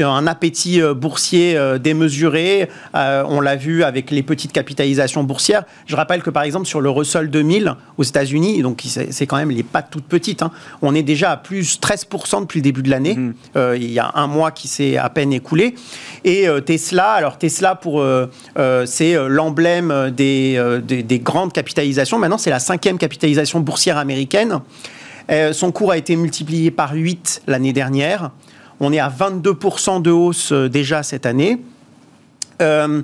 un 0.00 0.26
appétit 0.26 0.80
euh, 0.80 0.94
boursier 0.94 1.56
euh, 1.56 1.78
démesuré. 1.78 2.68
on 2.94 3.40
l'a 3.40 3.56
vu 3.56 3.84
avec 3.84 4.10
les 4.10 4.22
petites 4.22 4.52
capitalisations 4.52 5.24
boursières. 5.24 5.64
Je 5.86 5.96
rappelle 5.96 6.22
que 6.22 6.30
par 6.30 6.42
exemple 6.42 6.66
sur 6.66 6.80
le 6.80 6.90
Russell 6.90 7.30
2000 7.30 7.74
aux 7.98 8.02
États-Unis, 8.02 8.62
donc 8.62 8.82
c'est 8.84 9.26
quand 9.26 9.36
même 9.36 9.50
les 9.50 9.62
pattes 9.62 9.88
toutes 9.90 10.04
petites, 10.04 10.42
hein, 10.42 10.50
on 10.80 10.94
est 10.94 11.02
déjà 11.02 11.32
à 11.32 11.36
plus 11.36 11.78
13% 11.80 12.42
depuis 12.42 12.60
le 12.60 12.64
début 12.64 12.82
de 12.82 12.90
l'année. 12.90 13.14
Mmh. 13.16 13.34
il 13.76 13.90
y 13.90 13.98
a 13.98 14.12
un 14.14 14.26
mois 14.26 14.50
qui 14.50 14.68
s'est 14.68 14.96
à 14.96 15.08
peine 15.10 15.32
écoulé. 15.32 15.74
Et 16.24 16.46
Tesla, 16.64 17.12
alors 17.12 17.38
Tesla 17.38 17.74
pour 17.74 18.04
c'est 18.84 19.14
l'emblème 19.28 20.10
des, 20.10 20.80
des, 20.84 21.02
des, 21.02 21.18
grandes 21.18 21.52
capitalisations. 21.52 22.18
Maintenant, 22.18 22.38
c'est 22.38 22.50
la 22.50 22.60
cinquième 22.60 22.98
capitalisation 22.98 23.60
boursière 23.60 23.98
américaine. 23.98 24.60
son 25.52 25.72
cours 25.72 25.92
a 25.92 25.98
été 25.98 26.16
multiplié 26.16 26.70
par 26.70 26.92
8 26.92 27.42
l'année 27.46 27.72
dernière. 27.72 28.30
On 28.84 28.92
est 28.92 28.98
à 28.98 29.08
22% 29.08 30.02
de 30.02 30.10
hausse 30.10 30.50
euh, 30.50 30.68
déjà 30.68 31.04
cette 31.04 31.24
année. 31.24 31.58
Euh, 32.60 33.02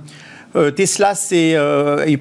euh, 0.57 0.73
Tesla, 0.73 1.15
c'est 1.15 1.57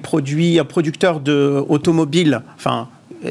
produit 0.00 0.60
un 0.60 0.64
producteur 0.64 1.18
d'automobiles. 1.18 2.40
Enfin, 2.56 2.88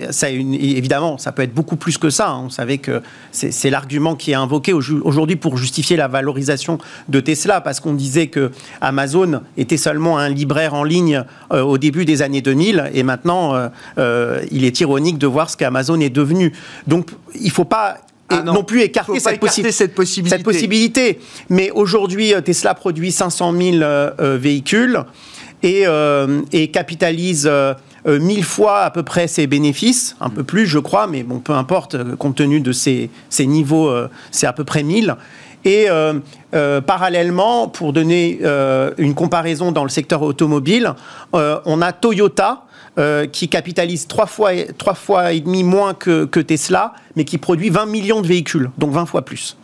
ça, 0.10 0.30
évidemment, 0.30 1.18
ça 1.18 1.32
peut 1.32 1.44
être 1.44 1.54
beaucoup 1.54 1.78
plus 1.78 1.98
que 1.98 2.10
ça. 2.10 2.32
Hein. 2.32 2.42
On 2.48 2.50
savait 2.50 2.78
que 2.78 3.02
c'est 3.32 3.70
l'argument 3.70 4.16
qui 4.16 4.32
est 4.32 4.36
invoqué 4.36 4.74
aujourd'hui 4.74 5.38
pour 5.38 5.56
justifier 5.56 5.96
la 5.96 6.10
valorisation 6.10 6.78
de 7.08 7.22
Tesla, 7.22 7.62
parce 7.62 7.80
qu'on 7.80 7.94
disait 7.94 8.28
que 8.28 8.52
Amazon 8.82 9.44
était 9.56 9.78
seulement 9.78 10.18
un 10.18 10.28
libraire 10.28 10.74
en 10.74 10.84
ligne 10.84 11.24
au 11.52 11.78
début 11.78 12.04
des 12.04 12.22
années 12.22 12.42
2000, 12.42 12.92
et 12.94 13.04
maintenant, 13.04 13.70
il 13.98 14.66
est 14.66 14.80
ironique 14.82 15.20
de 15.20 15.28
voir 15.28 15.50
ce 15.50 15.56
qu'Amazon 15.56 16.02
est 16.02 16.10
devenu. 16.10 16.52
Donc, 16.86 17.12
il 17.36 17.46
ne 17.46 17.52
faut 17.52 17.64
pas 17.64 18.00
ah 18.30 18.44
non. 18.44 18.64
plus 18.64 18.82
écarter, 18.82 19.20
cette, 19.20 19.32
cette, 19.32 19.40
possibilité. 19.40 20.30
cette, 20.30 20.44
possibilité. 20.44 21.20
Mais 21.50 21.72
aujourd'hui, 21.72 22.34
euh, 22.34 22.42
Tesla 22.42 22.74
produit 22.74 23.12
500 23.12 23.54
000 23.54 23.76
euh, 23.78 24.12
euh, 24.20 24.38
véhicules 24.38 25.04
et, 25.64 25.86
et 26.52 26.68
capitalise 26.70 27.50
mille 28.06 28.44
fois 28.44 28.82
à 28.82 28.92
peu 28.92 29.02
près 29.02 29.28
ses 29.28 29.48
bénéfices, 29.48 30.16
un 30.22 30.30
peu 30.30 30.44
plus, 30.44 30.68
je 30.68 30.78
crois, 30.78 31.08
mais 31.08 31.24
bon, 31.24 31.40
peu 31.40 31.54
importe, 31.54 31.98
compte 32.16 32.36
tenu 32.36 32.62
de 32.62 32.72
ces, 32.72 33.10
ces 33.32 33.48
niveaux, 33.48 33.92
c'est 34.30 34.46
à 34.46 34.54
peu 34.54 34.64
près 34.64 34.84
1000. 34.84 35.16
Et 35.66 35.88
parallèlement, 36.86 37.70
pour 37.70 37.92
donner 37.92 38.40
une 39.00 39.16
comparaison 39.16 39.72
dans 39.72 39.82
le 39.82 39.90
secteur 39.90 40.22
automobile, 40.22 40.94
on 41.34 41.82
a 41.82 41.92
Toyota 41.92 42.67
euh, 43.00 43.28
qui 43.28 43.48
capitalise 43.48 44.08
trois 44.08 44.26
fois, 44.26 44.50
trois 44.76 44.96
fois 44.96 45.32
et 45.32 45.40
demi 45.40 45.64
moins 45.64 45.94
que, 45.94 46.26
Tesla, 46.26 46.94
mais 47.16 47.26
qui 47.26 47.38
produit 47.38 47.70
20 47.70 47.86
millions 47.86 48.22
de 48.22 48.28
véhicules, 48.28 48.72
donc 48.80 48.92
20 48.92 49.06
fois 49.06 49.24
plus. 49.24 49.56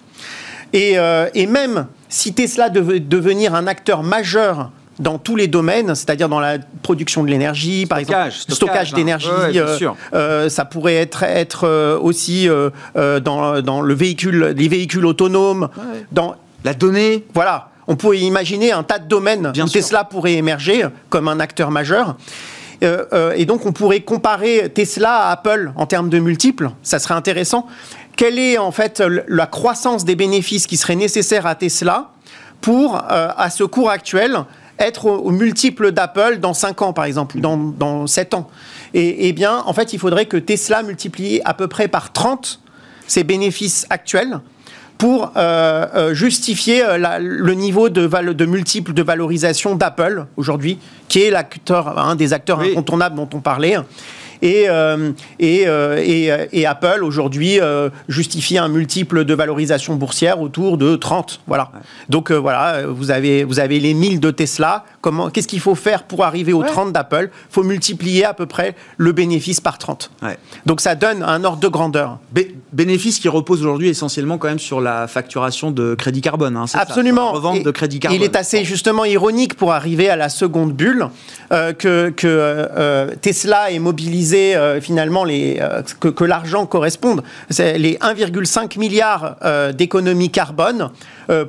Et, 0.72 1.00
euh, 1.00 1.28
et 1.34 1.48
même 1.48 1.88
si 2.10 2.36
Tesla 2.36 2.69
devait 2.69 3.00
devenir 3.00 3.56
un 3.56 3.65
acteur 3.65 4.04
majeur 4.04 4.69
dans 5.00 5.17
tous 5.17 5.36
les 5.36 5.48
domaines, 5.48 5.96
c'est-à-dire 5.96 6.30
dans 6.30 6.39
la 6.39 6.60
production 6.84 7.24
de 7.24 7.32
l'énergie, 7.32 7.88
par 7.88 7.98
exemple, 7.98 8.30
stockage, 8.32 8.93
hein. 8.93 8.98
d'énergie, 8.98 9.30
euh, 10.13 10.48
ça 10.48 10.65
pourrait 10.65 10.98
être, 10.98 11.24
être 11.24 11.98
aussi 12.04 12.48
dans, 12.96 13.62
dans, 13.62 13.82
le 13.82 13.93
véhicule, 13.96 14.54
les 14.56 14.67
véhicules 14.67 15.08
autonomes, 15.08 15.69
dans 16.12 16.36
la 16.63 16.76
donnée. 16.76 17.26
Voilà, 17.34 17.72
on 17.88 17.96
pourrait 17.96 18.19
imaginer 18.19 18.72
un 18.72 18.84
tas 18.84 19.00
de 19.00 19.08
domaines 19.08 19.52
où 19.58 19.69
Tesla 19.69 20.04
pourrait 20.04 20.34
émerger 20.34 20.86
comme 21.10 21.28
un 21.28 21.39
acteur 21.39 21.72
majeur. 21.72 22.15
Euh, 22.84 23.06
euh, 23.13 23.34
et 23.36 23.46
donc 23.46 23.65
on 23.65 23.72
pourrait 23.72 24.02
comparer 24.02 24.69
Tesla 24.74 25.28
à 25.28 25.32
Apple 25.32 25.72
en 25.76 25.86
termes 25.86 26.10
de 26.10 26.19
multiples, 26.19 26.72
ça 26.82 27.00
serait 27.00 27.13
intéressant. 27.13 27.67
Quelle 28.15 28.38
est 28.38 28.58
en 28.58 28.72
fait 28.72 29.02
la 29.28 29.48
croissance 29.48 30.06
des 30.06 30.15
bénéfices 30.15 30.67
qui 30.67 30.78
serait 30.78 30.96
nécessaire 30.96 31.46
à 31.48 31.56
Tesla 31.56 32.12
pour, 32.62 32.96
euh, 32.96 33.30
à 33.36 33.50
ce 33.50 33.63
cours 33.63 33.89
actuel, 33.89 34.38
être 34.80 35.06
au, 35.06 35.32
multiple 35.32 35.91
d'Apple 35.91 36.38
dans 36.39 36.54
5 36.54 36.82
ans, 36.82 36.93
par 36.93 37.06
exemple, 37.06 37.39
dans, 37.39 37.58
dans 37.58 38.06
7 38.08 38.34
ans? 38.34 38.50
Et, 38.93 39.28
et, 39.28 39.34
bien, 39.34 39.63
en 39.65 39.74
fait, 39.74 39.93
il 39.93 40.00
faudrait 40.00 40.26
que 40.26 40.38
Tesla 40.38 40.84
multiplie 40.84 41.41
à 41.46 41.54
peu 41.54 41.67
près 41.67 41.88
par 41.88 42.12
30 42.12 42.60
ses 43.08 43.24
bénéfices 43.24 43.86
actuels 43.89 44.39
pour 45.04 45.34
euh, 45.36 45.86
euh, 45.96 46.13
justifier 46.13 46.82
euh, 46.82 47.20
le 47.20 47.54
niveau 47.56 47.89
de, 47.89 48.08
de 48.08 48.46
multiples 48.46 48.94
de 48.94 49.04
valorisation 49.04 49.76
d'Apple 49.76 50.28
aujourd'hui, 50.38 50.80
qui 51.10 51.24
est 51.24 51.30
l'acteur, 51.30 52.00
un 52.00 52.16
des 52.16 52.32
acteurs 52.32 52.62
incontournables 52.62 53.18
dont 53.18 53.28
on 53.34 53.42
parlait. 53.42 53.76
Et, 54.44 54.66
euh, 54.68 55.12
euh, 55.42 55.98
euh, 56.02 56.46
et, 56.52 56.66
Apple, 56.66 57.02
aujourd'hui, 57.02 57.60
justifie 58.10 58.58
un 58.58 58.68
multiple 58.68 59.24
de 59.24 59.34
valorisation 59.34 59.96
boursière 59.96 60.42
autour 60.42 60.78
de 60.78 60.98
30. 60.98 61.39
Voilà. 61.48 61.72
Donc, 62.10 62.32
voilà, 62.32 62.84
vous 62.86 63.10
avez, 63.10 63.46
vous 63.46 63.60
avez 63.60 63.80
les 63.80 63.94
1000 63.94 64.20
de 64.20 64.32
Tesla. 64.32 64.84
Comment, 65.04 65.30
qu'est-ce 65.30 65.48
qu'il 65.48 65.60
faut 65.60 65.76
faire 65.76 66.04
pour 66.04 66.24
arriver 66.24 66.54
aux 66.54 66.63
30 66.63 66.92
d'Apple? 66.92 67.30
Il 67.32 67.54
faut 67.54 67.63
multiplier 67.63 68.26
à 68.26 68.34
peu 68.34 68.48
près 68.48 68.76
le 68.98 69.12
bénéfice 69.12 69.62
par 69.62 69.78
30. 69.78 70.10
Donc, 70.66 70.82
ça 70.82 70.96
donne 70.96 71.22
un 71.22 71.44
ordre 71.44 71.60
de 71.60 71.68
grandeur. 71.68 72.18
bénéfice 72.72 73.20
qui 73.20 73.30
repose 73.30 73.62
aujourd'hui 73.62 73.89
essentiellement 73.89 74.38
quand 74.38 74.48
même 74.48 74.60
sur 74.60 74.82
la 74.82 75.08
facturation 75.08 75.70
de 75.70 75.94
crédit 75.94 76.22
carbone. 76.22 76.58
Hein, 76.58 76.66
Absolument. 76.74 77.28
Ça, 77.28 77.36
revente 77.36 77.63
de 77.63 77.72
crédit 77.72 78.00
carbone. 78.00 78.20
Il 78.20 78.24
est 78.24 78.36
assez 78.36 78.63
justement 78.63 79.06
ironique 79.06 79.54
pour 79.54 79.74
arriver 79.74 80.10
à 80.10 80.16
la 80.16 80.30
seconde 80.30 80.74
bulle 80.74 81.10
que, 81.52 82.10
que 82.10 83.13
Tesla 83.22 83.72
est 83.72 83.80
mobilisé 83.80 84.56
euh, 84.56 84.82
finalement 84.82 85.24
les, 85.24 85.58
euh, 85.60 85.82
que, 86.00 86.24
l'argent 86.24 86.66
corresponde. 86.66 87.24
C'est 87.50 87.78
les 87.78 87.96
1,5 87.96 88.80
milliard 88.80 89.36
euh, 89.44 89.72
d'économies 89.72 90.30
carbone 90.30 90.89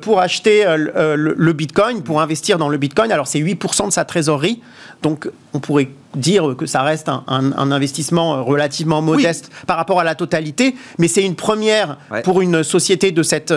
pour 0.00 0.20
acheter 0.20 0.64
le, 0.66 1.52
Bitcoin, 1.52 2.02
pour 2.02 2.20
investir 2.20 2.58
dans 2.58 2.68
le 2.68 2.78
Bitcoin. 2.78 3.12
Alors 3.12 3.26
c'est 3.26 3.40
8% 3.40 3.86
de 3.86 3.92
sa 3.92 4.04
trésorerie. 4.04 4.60
Donc 5.02 5.28
on 5.52 5.60
pourrait 5.60 5.88
dire 6.14 6.54
que 6.56 6.66
ça 6.66 6.82
reste 6.82 7.08
un, 7.08 7.52
investissement 7.72 8.44
relativement 8.44 9.02
modeste 9.02 9.50
par 9.66 9.76
rapport 9.76 10.00
à 10.00 10.04
la 10.04 10.14
totalité, 10.14 10.76
mais 10.98 11.08
c'est 11.08 11.24
une 11.24 11.36
première 11.36 11.98
pour 12.22 12.40
une 12.40 12.62
société 12.62 13.12
de 13.12 13.22
cette 13.22 13.52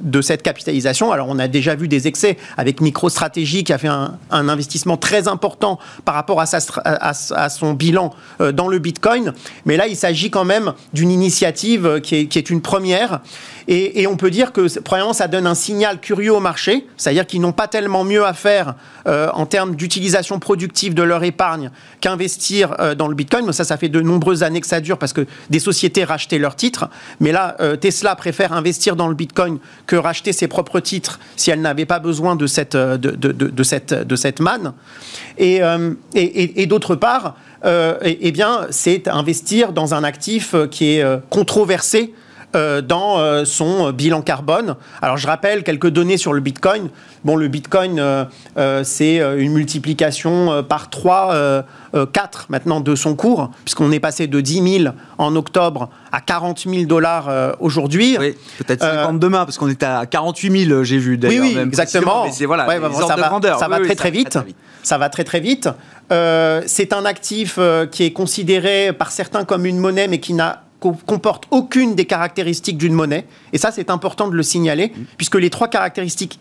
de 0.00 0.20
cette 0.20 0.42
capitalisation. 0.42 1.12
Alors 1.12 1.28
on 1.28 1.38
a 1.38 1.48
déjà 1.48 1.74
vu 1.74 1.88
des 1.88 2.06
excès 2.06 2.36
avec 2.56 2.80
MicroStrategy 2.80 3.64
qui 3.64 3.72
a 3.72 3.78
fait 3.78 3.88
un, 3.88 4.18
investissement 4.30 4.96
très 4.96 5.28
important 5.28 5.78
par 6.04 6.14
rapport 6.14 6.40
à, 6.40 7.48
son 7.48 7.72
bilan 7.72 8.14
euh, 8.40 8.52
dans 8.52 8.68
le 8.68 8.78
Bitcoin. 8.78 9.32
Mais 9.64 9.76
là, 9.76 9.86
il 9.86 9.96
s'agit 9.96 10.30
quand 10.30 10.44
même 10.44 10.72
d'une 10.92 11.10
initiative 11.10 12.00
qui 12.00 12.16
est, 12.16 12.26
qui 12.26 12.38
est, 12.38 12.50
une 12.50 12.62
première. 12.62 13.20
Et, 13.70 14.06
on 14.06 14.16
peut 14.16 14.30
dire 14.30 14.52
que, 14.52 14.80
premièrement, 14.80 15.12
ça 15.12 15.28
donne 15.28 15.46
un 15.46 15.54
signal 15.54 16.00
curieux 16.00 16.32
au 16.32 16.40
marché, 16.40 16.86
c'est-à-dire 16.96 17.26
qu'ils 17.26 17.42
n'ont 17.42 17.52
pas 17.52 17.68
tellement 17.68 18.02
mieux 18.02 18.24
à 18.24 18.32
faire 18.32 18.74
euh, 19.06 19.28
en 19.34 19.44
termes 19.44 19.76
d'utilisation 19.76 20.38
productive 20.38 20.94
de 20.94 21.02
leur 21.02 21.22
épargne 21.22 21.70
qu'investir 22.00 22.74
euh, 22.80 22.94
dans 22.94 23.08
le 23.08 23.14
Bitcoin. 23.14 23.44
Mais 23.44 23.52
ça, 23.52 23.64
ça 23.64 23.76
fait 23.76 23.90
de 23.90 24.00
nombreuses 24.00 24.42
années 24.42 24.62
que 24.62 24.66
ça 24.66 24.80
dure 24.80 24.96
parce 24.96 25.12
que 25.12 25.26
des 25.50 25.58
sociétés 25.58 26.04
rachetaient 26.04 26.38
leurs 26.38 26.56
titres. 26.56 26.88
Mais 27.20 27.32
là, 27.32 27.56
Tesla 27.80 28.16
préfère 28.16 28.52
investir 28.54 28.96
dans 28.96 29.08
le 29.08 29.14
Bitcoin 29.14 29.58
que 29.88 29.96
racheter 29.96 30.32
ses 30.32 30.46
propres 30.46 30.78
titres 30.78 31.18
si 31.34 31.50
elle 31.50 31.60
n'avait 31.60 31.86
pas 31.86 31.98
besoin 31.98 32.36
de 32.36 32.46
cette, 32.46 32.76
euh, 32.76 32.96
de, 32.96 33.10
de, 33.10 33.62
cette, 33.64 33.92
de 33.92 34.16
cette 34.16 34.38
manne. 34.38 34.74
Et, 35.38 35.62
euh, 35.62 35.94
et, 36.14 36.62
et, 36.62 36.66
d'autre 36.66 36.94
part, 36.94 37.34
euh, 37.64 37.98
eh 38.04 38.30
bien, 38.30 38.68
c'est 38.70 39.08
investir 39.08 39.72
dans 39.72 39.94
un 39.94 40.04
actif 40.04 40.54
qui 40.70 40.90
est 40.92 41.04
controversé 41.30 42.14
euh, 42.56 42.80
dans 42.80 43.18
euh, 43.18 43.44
son 43.44 43.92
bilan 43.92 44.22
carbone. 44.22 44.76
Alors 45.02 45.18
je 45.18 45.26
rappelle 45.26 45.62
quelques 45.62 45.88
données 45.88 46.16
sur 46.16 46.32
le 46.32 46.40
Bitcoin. 46.40 46.88
Bon, 47.22 47.36
le 47.36 47.46
Bitcoin, 47.46 47.98
euh, 47.98 48.24
c'est 48.84 49.16
une 49.16 49.52
multiplication 49.52 50.64
par 50.66 50.88
3, 50.88 51.64
4 52.10 52.46
maintenant 52.48 52.80
de 52.80 52.94
son 52.94 53.16
cours, 53.16 53.50
puisqu'on 53.64 53.92
est 53.92 54.00
passé 54.00 54.28
de 54.28 54.40
10 54.40 54.80
000 54.84 54.94
en 55.18 55.36
octobre 55.36 55.90
à 56.10 56.22
40 56.22 56.60
000 56.60 56.84
dollars 56.84 57.56
aujourd'hui. 57.60 58.16
Oui, 58.18 58.34
peut-être 58.58 58.80
50 58.80 59.18
demain, 59.18 59.44
parce 59.44 59.58
qu'on 59.58 59.68
était 59.68 59.84
à 59.84 60.06
48 60.06 60.66
000, 60.68 60.84
j'ai 60.84 60.96
vu 60.96 61.18
d'ailleurs. 61.18 61.44
Oui, 61.44 61.54
oui, 61.54 61.62
exactement. 61.62 62.24
Mais 62.40 62.46
voilà, 62.46 62.66
ça, 62.92 63.16
va, 63.16 63.58
ça 63.58 63.68
va 63.68 63.80
très, 63.80 63.94
très 63.94 64.10
vite. 64.10 64.38
Ça 64.82 64.96
va 64.96 65.10
très 65.10 65.24
très 65.24 65.40
vite. 65.40 65.68
c'est 66.10 66.92
un 66.94 67.04
actif 67.04 67.58
qui 67.90 68.04
est 68.04 68.12
considéré 68.12 68.94
par 68.94 69.10
certains 69.10 69.44
comme 69.44 69.66
une 69.66 69.78
monnaie, 69.78 70.08
mais 70.08 70.20
qui 70.20 70.32
n'a 70.32 70.62
comporte 70.80 71.44
aucune 71.50 71.94
des 71.94 72.04
caractéristiques 72.04 72.78
d'une 72.78 72.92
monnaie. 72.92 73.26
Et 73.52 73.58
ça, 73.58 73.70
c'est 73.72 73.90
important 73.90 74.28
de 74.28 74.34
le 74.34 74.42
signaler, 74.42 74.92
puisque 75.16 75.34
les 75.34 75.50
trois 75.50 75.68
caractéristiques 75.68 76.38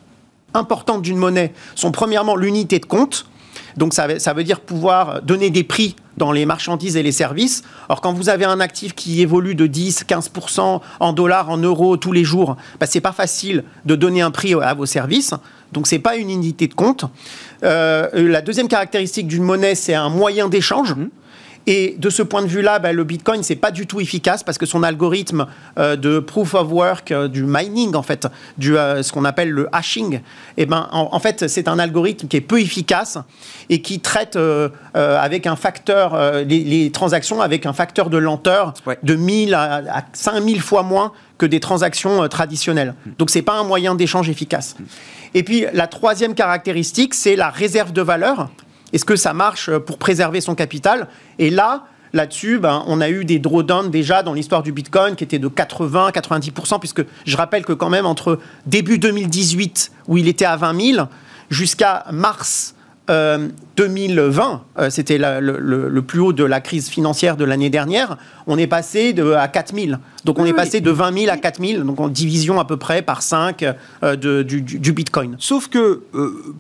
importantes 0.54 1.02
d'une 1.02 1.18
monnaie 1.18 1.54
sont 1.76 1.92
premièrement 1.92 2.36
l'unité 2.36 2.80
de 2.80 2.86
compte. 2.86 3.26
Donc 3.76 3.94
ça, 3.94 4.20
ça, 4.20 4.34
veut 4.34 4.44
dire 4.44 4.60
pouvoir 4.60 5.22
donner 5.22 5.50
des 5.50 5.64
prix 5.64 5.96
dans 6.18 6.32
les 6.32 6.46
marchandises 6.46 6.98
et 6.98 7.04
les 7.04 7.12
services. 7.12 7.64
Or, 7.90 8.02
quand 8.02 8.14
vous 8.14 8.30
avez 8.30 8.46
un 8.46 8.60
actif 8.60 8.96
qui 8.96 9.22
évolue 9.22 9.56
de 9.56 9.68
10-15% 9.68 10.82
en 11.00 11.14
dollars, 11.14 11.50
en 11.50 11.58
euros 11.58 11.98
tous 11.98 12.12
les 12.12 12.24
jours, 12.24 12.58
bah, 12.80 12.88
ce 12.88 12.98
n'est 12.98 13.02
pas 13.02 13.12
facile 13.12 13.64
de 13.86 13.96
donner 13.96 14.22
un 14.22 14.32
prix 14.32 14.54
à 14.56 14.74
vos 14.74 14.88
services. 14.88 15.34
Donc 15.74 15.88
ce 15.88 15.96
n'est 15.96 16.02
pas 16.02 16.16
une 16.16 16.30
unité 16.30 16.68
de 16.68 16.74
compte. 16.74 17.06
Euh, 17.64 18.08
la 18.14 18.42
deuxième 18.42 18.68
caractéristique 18.68 19.28
d'une 19.28 19.44
monnaie, 19.44 19.76
c'est 19.76 19.96
un 19.96 20.10
moyen 20.10 20.50
d'échange. 20.50 20.94
Mmh. 20.94 21.10
Et 21.70 21.96
de 22.00 22.10
ce 22.10 22.24
point 22.24 22.42
de 22.42 22.48
vue-là, 22.48 22.80
bah, 22.80 22.94
le 22.94 23.04
Bitcoin, 23.04 23.44
c'est 23.44 23.58
pas 23.58 23.72
du 23.72 23.88
tout 23.88 24.00
efficace 24.00 24.42
parce 24.42 24.58
que 24.58 24.66
son 24.66 24.84
algorithme 24.84 25.48
euh, 25.78 25.98
de 25.98 26.20
proof 26.20 26.54
of 26.54 26.72
work, 26.72 27.12
euh, 27.12 27.28
du 27.28 27.44
mining, 27.44 27.94
en 27.94 28.02
fait, 28.02 28.26
du, 28.58 28.78
euh, 28.78 29.04
ce 29.04 29.12
qu'on 29.12 29.26
appelle 29.26 29.50
le 29.50 29.68
hashing, 29.74 30.22
eh 30.56 30.66
ben, 30.66 30.88
en, 30.94 31.20
fait, 31.20 31.50
c'est 31.50 31.68
un 31.68 31.78
algorithme 31.78 32.30
qui 32.30 32.38
est 32.38 32.42
peu 32.42 32.62
efficace 32.62 33.18
et 33.70 33.82
qui 33.82 34.00
traite 34.00 34.40
avec 34.94 35.46
un 35.46 35.58
facteur, 35.58 36.18
les, 36.46 36.90
transactions 36.92 37.42
avec 37.42 37.66
un 37.66 37.74
facteur 37.74 38.10
de 38.10 38.18
lenteur 38.18 38.74
de 39.04 39.16
1000 39.16 39.54
à, 39.54 39.76
à 39.76 40.04
5000 40.14 40.62
fois 40.62 40.84
moins 40.84 41.12
que 41.38 41.46
des 41.46 41.60
transactions 41.60 42.28
traditionnelles. 42.30 42.96
Donc, 43.18 43.30
c'est 43.30 43.42
pas 43.42 43.60
un 43.60 43.64
moyen 43.64 43.94
d'échange 43.94 44.30
efficace. 44.30 44.78
Et 45.34 45.44
puis, 45.44 45.66
la 45.74 45.88
troisième 45.88 46.34
caractéristique, 46.34 47.14
c'est 47.14 47.36
la 47.36 47.50
réserve 47.50 47.92
de 47.92 48.02
valeur. 48.02 48.50
Est-ce 48.94 49.06
que 49.06 49.16
ça 49.16 49.34
marche 49.34 49.76
pour 49.80 49.98
préserver 49.98 50.42
son 50.42 50.56
capital? 50.56 51.08
Et 51.40 51.50
là, 51.50 51.86
là-dessus, 52.14 52.60
ben, 52.60 52.84
on 52.88 53.02
a 53.02 53.10
eu 53.10 53.26
des 53.26 53.40
drawdowns 53.40 53.90
déjà 53.90 54.24
dans 54.24 54.34
l'histoire 54.34 54.64
du 54.64 54.72
Bitcoin 54.72 55.16
qui 55.16 55.24
étaient 55.24 55.40
de 55.40 55.50
80-90%, 55.50 56.80
puisque 56.80 57.04
je 57.26 57.38
rappelle 57.38 57.66
que 57.66 57.74
quand 57.74 57.90
même 57.90 58.06
entre 58.06 58.40
début 58.66 58.98
2018, 58.98 59.92
où 60.08 60.18
il 60.18 60.28
était 60.28 60.46
à 60.46 60.56
20 60.56 60.94
000, 60.96 61.08
jusqu'à 61.50 62.06
mars 62.12 62.74
2020, 62.74 62.78
euh, 63.10 63.48
euh, 64.80 64.90
c'était 64.90 65.20
le, 65.20 66.02
plus 66.02 66.20
haut 66.20 66.34
de 66.34 66.44
la 66.44 66.62
crise 66.62 66.90
financière 66.90 67.38
de 67.38 67.46
l'année 67.46 67.70
dernière, 67.70 68.18
on 68.48 68.58
est 68.58 68.68
passé 68.68 69.14
de, 69.14 69.34
à 69.34 69.48
4000. 69.48 70.00
Donc 70.26 70.40
on 70.40 70.46
est 70.46 70.54
passé 70.54 70.82
de 70.82 70.90
20 70.90 71.20
000 71.20 71.32
à 71.32 71.38
4000, 71.38 71.84
donc 71.84 72.00
en 72.00 72.08
division 72.08 72.60
à 72.60 72.66
peu 72.66 72.78
près 72.78 73.02
par 73.02 73.22
5 73.22 73.64
euh, 74.04 74.16
de, 74.16 74.42
du, 74.42 74.92
Bitcoin. 74.92 75.36
Sauf 75.38 75.68
que 75.68 76.02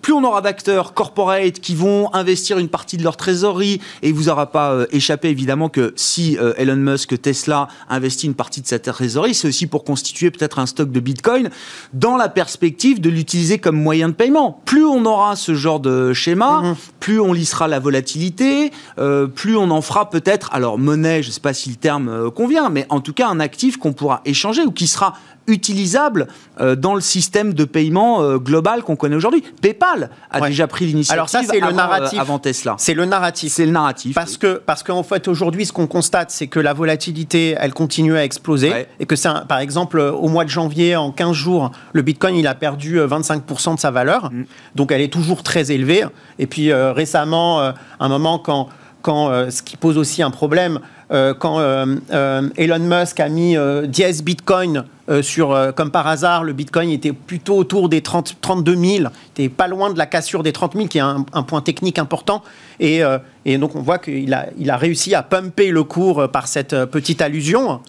plus 0.01 0.13
on 0.13 0.23
aura 0.23 0.41
d'acteurs 0.41 0.93
corporate 0.93 1.59
qui 1.59 1.75
vont 1.75 2.13
investir 2.13 2.59
une 2.59 2.69
partie 2.69 2.97
de 2.97 3.03
leur 3.03 3.17
trésorerie, 3.17 3.81
et 4.03 4.09
il 4.09 4.13
vous 4.13 4.29
aura 4.29 4.51
pas 4.51 4.85
échappé 4.91 5.29
évidemment 5.29 5.69
que 5.69 5.93
si 5.95 6.37
Elon 6.57 6.75
Musk, 6.75 7.19
Tesla 7.21 7.67
investit 7.89 8.27
une 8.27 8.35
partie 8.35 8.61
de 8.61 8.67
sa 8.67 8.79
trésorerie, 8.79 9.33
c'est 9.33 9.47
aussi 9.47 9.65
pour 9.65 9.83
constituer 9.83 10.29
peut-être 10.29 10.59
un 10.59 10.65
stock 10.65 10.91
de 10.91 10.99
Bitcoin 10.99 11.49
dans 11.93 12.15
la 12.15 12.29
perspective 12.29 13.01
de 13.01 13.09
l'utiliser 13.09 13.57
comme 13.57 13.81
moyen 13.81 14.09
de 14.09 14.13
paiement. 14.13 14.61
Plus 14.65 14.85
on 14.85 15.05
aura 15.05 15.35
ce 15.35 15.55
genre 15.55 15.79
de 15.79 16.13
schéma, 16.13 16.61
mhm. 16.61 16.75
plus 16.99 17.06
on 17.13 17.33
lissera 17.33 17.67
la 17.67 17.79
volatilité, 17.79 18.71
euh, 18.99 19.27
plus 19.27 19.55
on 19.55 19.71
en 19.71 19.81
fera 19.81 20.09
peut-être, 20.09 20.53
alors 20.53 20.77
monnaie, 20.77 21.23
je 21.23 21.29
ne 21.29 21.33
sais 21.33 21.41
pas 21.41 21.53
si 21.53 21.69
le 21.69 21.75
terme 21.75 22.09
euh, 22.09 22.29
convient, 22.29 22.69
mais 22.69 22.85
en 22.89 22.99
tout 22.99 23.13
cas 23.13 23.27
un 23.27 23.39
actif 23.39 23.77
qu'on 23.77 23.93
pourra 23.93 24.21
échanger 24.25 24.63
ou 24.63 24.71
qui 24.71 24.87
sera 24.87 25.13
utilisable 25.47 26.27
euh, 26.59 26.75
dans 26.75 26.93
le 26.93 27.01
système 27.01 27.53
de 27.53 27.63
paiement 27.63 28.21
euh, 28.21 28.37
global 28.37 28.83
qu'on 28.83 28.95
connaît 28.95 29.15
aujourd'hui. 29.15 29.43
PayPal 29.61 30.09
a 30.29 30.41
déjà 30.41 30.67
pris 30.67 30.85
l'initiative. 30.85 31.13
Alors 31.13 31.29
ça, 31.29 31.41
c'est 31.43 31.59
le 31.59 31.71
narratif. 31.71 32.19
Euh, 32.19 32.21
avant 32.21 32.37
Tesla. 32.37 32.75
C'est 32.77 32.93
le 32.93 33.05
narratif. 33.05 33.53
C'est 33.53 33.65
le 33.65 33.71
narratif. 33.71 34.13
Parce 34.13 34.37
que 34.37 34.61
parce 34.65 34.83
qu'en 34.83 35.03
fait 35.03 35.27
aujourd'hui, 35.27 35.65
ce 35.65 35.71
qu'on 35.71 35.87
constate, 35.87 36.31
c'est 36.31 36.47
que 36.47 36.59
la 36.59 36.73
volatilité, 36.73 37.55
elle 37.57 37.73
continue 37.73 38.17
à 38.17 38.23
exploser 38.23 38.87
et 38.99 39.05
que 39.05 39.15
c'est 39.15 39.29
par 39.47 39.59
exemple 39.59 39.99
au 39.99 40.27
mois 40.27 40.43
de 40.43 40.49
janvier, 40.49 40.95
en 40.95 41.11
15 41.11 41.31
jours, 41.33 41.71
le 41.93 42.01
Bitcoin 42.01 42.35
il 42.35 42.47
a 42.47 42.55
perdu 42.55 42.99
25% 42.99 43.75
de 43.75 43.79
sa 43.79 43.91
valeur. 43.91 44.31
Mm. 44.31 44.43
Donc 44.75 44.91
elle 44.91 45.01
est 45.01 45.11
toujours 45.11 45.43
très 45.43 45.71
élevée. 45.71 46.03
Et 46.39 46.47
puis 46.47 46.73
récemment, 46.73 47.71
un 47.99 48.09
moment 48.09 48.37
quand 48.39 48.69
quand 49.01 49.49
ce 49.49 49.61
qui 49.61 49.77
pose 49.77 49.97
aussi 49.97 50.21
un 50.21 50.31
problème, 50.31 50.79
quand 51.09 51.59
Elon 51.59 52.79
Musk 52.79 53.19
a 53.19 53.29
mis 53.29 53.55
10 53.87 54.23
Bitcoin 54.23 54.83
euh, 55.09 55.21
sur, 55.21 55.53
euh, 55.53 55.71
comme 55.71 55.89
par 55.89 56.05
hasard, 56.07 56.43
le 56.43 56.51
Bitcoin 56.51 56.89
était 56.89 57.13
plutôt 57.13 57.57
autour 57.57 57.87
des 57.87 58.01
30, 58.01 58.37
32 58.41 58.75
000, 58.75 59.09
était 59.31 59.47
pas 59.47 59.67
loin 59.67 59.89
de 59.89 59.97
la 59.97 60.05
cassure 60.05 60.43
des 60.43 60.51
30 60.51 60.73
000, 60.73 60.87
qui 60.87 60.97
est 60.97 61.01
un, 61.01 61.23
point 61.43 61.61
technique 61.61 61.97
important. 61.97 62.43
Et, 62.81 63.03
euh, 63.03 63.17
et 63.45 63.57
donc 63.57 63.75
on 63.75 63.81
voit 63.81 63.99
qu'il 63.99 64.33
a, 64.33 64.47
il 64.57 64.69
a 64.69 64.75
réussi 64.75 65.15
à 65.15 65.23
pumper 65.23 65.71
le 65.71 65.83
cours 65.83 66.29
par 66.29 66.47
cette 66.47 66.75
petite 66.85 67.21
allusion. 67.21 67.79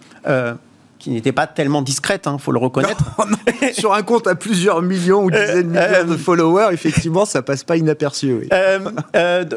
Qui 1.09 1.15
n'était 1.15 1.31
pas 1.31 1.47
tellement 1.47 1.81
discrète, 1.81 2.23
il 2.27 2.29
hein, 2.29 2.37
faut 2.37 2.51
le 2.51 2.59
reconnaître. 2.59 3.03
Sur 3.73 3.93
un 3.93 4.03
compte 4.03 4.27
à 4.27 4.35
plusieurs 4.35 4.83
millions 4.83 5.23
ou 5.23 5.31
dizaines 5.31 5.71
de 5.71 5.79
millions 5.79 6.05
de 6.05 6.17
followers, 6.17 6.69
effectivement, 6.71 7.25
ça 7.25 7.41
passe 7.41 7.63
pas 7.63 7.77
inaperçu. 7.77 8.47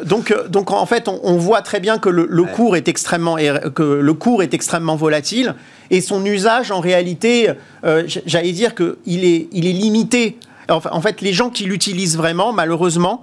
donc, 0.06 0.34
donc 0.48 0.70
en 0.70 0.86
fait, 0.86 1.08
on, 1.08 1.36
voit 1.36 1.60
très 1.60 1.80
bien 1.80 1.98
que 1.98 2.08
le, 2.08 2.44
cours 2.44 2.76
est 2.76 2.88
extrêmement 2.88 3.36
que 3.74 3.82
le 3.82 4.14
cours 4.14 4.42
est 4.42 4.54
extrêmement 4.54 4.96
volatile 4.96 5.54
et 5.90 6.00
son 6.00 6.24
usage 6.24 6.70
en 6.70 6.80
réalité, 6.80 7.50
j'allais 8.26 8.52
dire 8.52 8.74
qu'il 8.74 9.24
est 9.24 9.48
il 9.52 9.66
est 9.66 9.72
limité. 9.72 10.38
en 10.68 11.00
fait, 11.02 11.20
les 11.20 11.34
gens 11.34 11.50
qui 11.50 11.64
l'utilisent 11.64 12.16
vraiment, 12.16 12.52
malheureusement, 12.52 13.22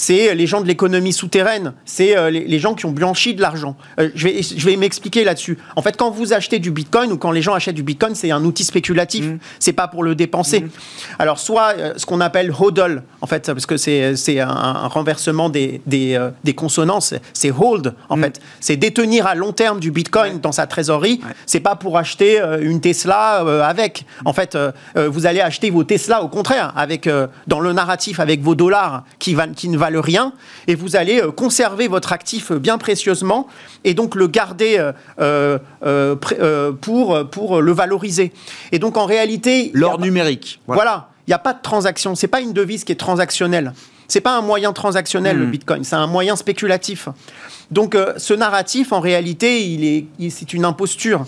c'est 0.00 0.34
les 0.34 0.46
gens 0.46 0.62
de 0.62 0.66
l'économie 0.66 1.12
souterraine, 1.12 1.74
c'est 1.84 2.16
euh, 2.16 2.30
les, 2.30 2.58
gens 2.58 2.72
qui 2.72 2.86
ont 2.86 2.90
blanchi 2.90 3.34
de 3.34 3.42
l'argent. 3.42 3.76
Euh, 3.98 4.08
je 4.14 4.28
vais, 4.28 4.40
je 4.40 4.64
vais 4.64 4.76
m'expliquer 4.76 5.24
là-dessus. 5.24 5.58
En 5.76 5.82
fait, 5.82 5.98
quand 5.98 6.10
vous 6.10 6.32
achetez 6.32 6.58
du 6.58 6.70
Bitcoin 6.70 7.12
ou 7.12 7.18
quand 7.18 7.32
les 7.32 7.42
gens 7.42 7.52
achètent 7.52 7.74
du 7.74 7.82
Bitcoin, 7.82 8.14
c'est 8.14 8.30
un 8.30 8.42
outil 8.46 8.64
spéculatif. 8.64 9.26
Mmh. 9.26 9.38
C'est 9.58 9.74
pas 9.74 9.88
pour 9.88 10.02
le 10.02 10.14
dépenser. 10.14 10.60
Mmh. 10.60 10.70
Alors, 11.18 11.38
soit 11.38 11.74
euh, 11.76 11.92
ce 11.98 12.06
qu'on 12.06 12.22
appelle 12.22 12.50
hodl, 12.50 13.02
en 13.20 13.26
fait, 13.26 13.52
parce 13.52 13.66
que 13.66 13.76
c'est 13.76 14.40
un, 14.40 14.48
un, 14.48 14.88
renversement 14.88 15.50
des, 15.50 15.82
des, 15.84 16.18
des 16.44 16.54
consonances, 16.54 17.12
c'est 17.34 17.50
hold, 17.50 17.94
en 18.08 18.16
mmh. 18.16 18.22
fait. 18.22 18.40
C'est 18.60 18.76
détenir 18.76 19.26
à 19.26 19.34
long 19.34 19.52
terme 19.52 19.80
du 19.80 19.90
Bitcoin 19.90 20.40
dans 20.40 20.52
sa 20.52 20.66
trésorerie. 20.66 21.20
C'est 21.44 21.60
pas 21.60 21.76
pour 21.76 21.98
acheter 21.98 22.40
une 22.62 22.80
Tesla 22.80 23.44
avec. 23.66 24.06
En 24.24 24.32
fait, 24.32 24.56
vous 24.96 25.26
allez 25.26 25.40
acheter 25.40 25.68
vos 25.68 25.84
Tesla 25.84 26.22
au 26.22 26.28
contraire, 26.28 26.72
avec, 26.74 27.06
dans 27.46 27.60
le 27.60 27.74
narratif, 27.74 28.18
avec 28.18 28.40
vos 28.40 28.54
dollars 28.54 29.04
qui, 29.18 29.36
qui 29.56 29.68
ne 29.68 29.76
valent 29.76 29.89
rien, 29.98 30.32
et 30.66 30.74
vous 30.74 30.96
allez 30.96 31.20
euh, 31.20 31.30
conserver 31.30 31.88
votre 31.88 32.12
actif 32.12 32.52
euh, 32.52 32.58
bien 32.58 32.78
précieusement 32.78 33.46
et 33.84 33.94
donc 33.94 34.14
le 34.14 34.26
garder 34.26 34.90
euh, 35.18 35.58
pour, 36.80 37.30
pour 37.30 37.60
le 37.60 37.72
valoriser. 37.72 38.32
Et 38.72 38.78
donc 38.78 38.96
en 38.96 39.06
réalité... 39.06 39.70
L'or 39.74 40.00
numérique. 40.00 40.60
Voilà. 40.66 41.08
il 41.26 41.30
n'y 41.30 41.34
a 41.34 41.38
pas 41.38 41.54
de 41.54 41.62
transaction. 41.62 42.14
C'est 42.14 42.28
pas 42.28 42.40
une 42.40 42.52
devise 42.52 42.84
qui 42.84 42.92
est 42.92 42.96
transactionnelle. 42.96 43.72
C'est 44.08 44.20
pas 44.20 44.36
un 44.36 44.42
moyen 44.42 44.72
transactionnel 44.72 45.38
le 45.38 45.46
hmm. 45.46 45.50
Bitcoin, 45.50 45.84
c'est 45.84 45.96
un 45.96 46.08
moyen 46.08 46.34
spéculatif. 46.36 47.08
Donc 47.70 47.96
ce 48.16 48.34
narratif, 48.34 48.92
en 48.92 48.98
réalité, 48.98 49.64
il 49.64 49.84
est, 49.84 50.30
c'est 50.30 50.52
une 50.52 50.64
imposture. 50.64 51.24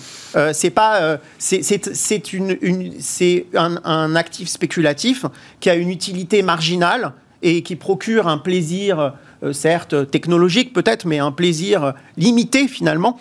c'est 0.52 0.70
pas, 0.70 1.18
c'est, 1.38 2.32
une, 2.32 2.58
une 2.60 2.94
c'est 2.98 3.46
un, 3.54 3.80
un, 3.84 4.16
actif 4.16 4.48
spéculatif 4.48 5.24
qui 5.60 5.70
a 5.70 5.76
une 5.76 5.90
utilité 5.90 6.42
marginale 6.42 7.12
et 7.42 7.62
qui 7.62 7.76
procure 7.76 8.28
un 8.28 8.38
plaisir, 8.38 9.14
euh, 9.42 9.52
certes 9.52 10.10
technologique 10.10 10.72
peut-être, 10.72 11.06
mais 11.06 11.18
un 11.18 11.32
plaisir 11.32 11.94
limité 12.16 12.68
finalement 12.68 13.18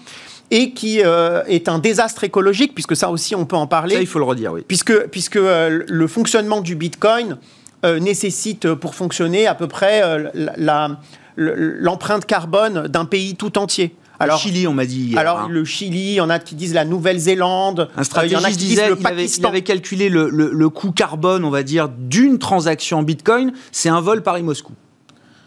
et 0.51 0.71
qui 0.71 1.01
euh, 1.01 1.43
est 1.47 1.69
un 1.69 1.79
désastre 1.79 2.25
écologique, 2.25 2.73
puisque 2.73 2.95
ça 2.95 3.09
aussi 3.09 3.35
on 3.35 3.45
peut 3.45 3.55
en 3.55 3.67
parler. 3.67 3.95
Ça, 3.95 4.01
il 4.01 4.07
faut 4.07 4.19
le 4.19 4.25
redire, 4.25 4.51
oui. 4.51 4.63
Puisque, 4.67 5.07
puisque 5.07 5.37
euh, 5.37 5.83
le 5.87 6.07
fonctionnement 6.07 6.61
du 6.61 6.75
Bitcoin 6.75 7.37
nécessite 7.99 8.75
pour 8.75 8.93
fonctionner 8.93 9.47
à 9.47 9.55
peu 9.55 9.67
près 9.67 10.03
l'empreinte 11.35 12.27
carbone 12.27 12.87
d'un 12.87 13.05
pays 13.05 13.35
tout 13.35 13.57
entier. 13.57 13.95
Alors, 14.21 14.37
le 14.37 14.41
Chili, 14.41 14.67
on 14.67 14.73
m'a 14.73 14.85
dit. 14.85 15.15
alors, 15.17 15.39
hein. 15.39 15.47
le 15.49 15.65
Chili, 15.65 16.11
il 16.11 16.13
y 16.13 16.21
en 16.21 16.29
a 16.29 16.39
qui 16.39 16.55
disent 16.55 16.73
la 16.73 16.85
Nouvelle-Zélande. 16.85 17.89
Un 17.97 18.03
stratégiste 18.03 18.47
il 18.49 18.57
disait, 18.57 18.89
le 18.89 18.95
Pakistan. 18.95 19.43
Il 19.43 19.49
avait, 19.49 19.61
calculé 19.63 20.09
le, 20.09 20.69
coût 20.69 20.91
carbone, 20.91 21.43
on 21.43 21.49
va 21.49 21.63
dire, 21.63 21.89
d'une 21.89 22.39
transaction 22.39 22.99
en 22.99 23.03
Bitcoin. 23.03 23.53
C'est 23.71 23.89
un 23.89 24.01
vol 24.01 24.21
Paris-Moscou. 24.21 24.73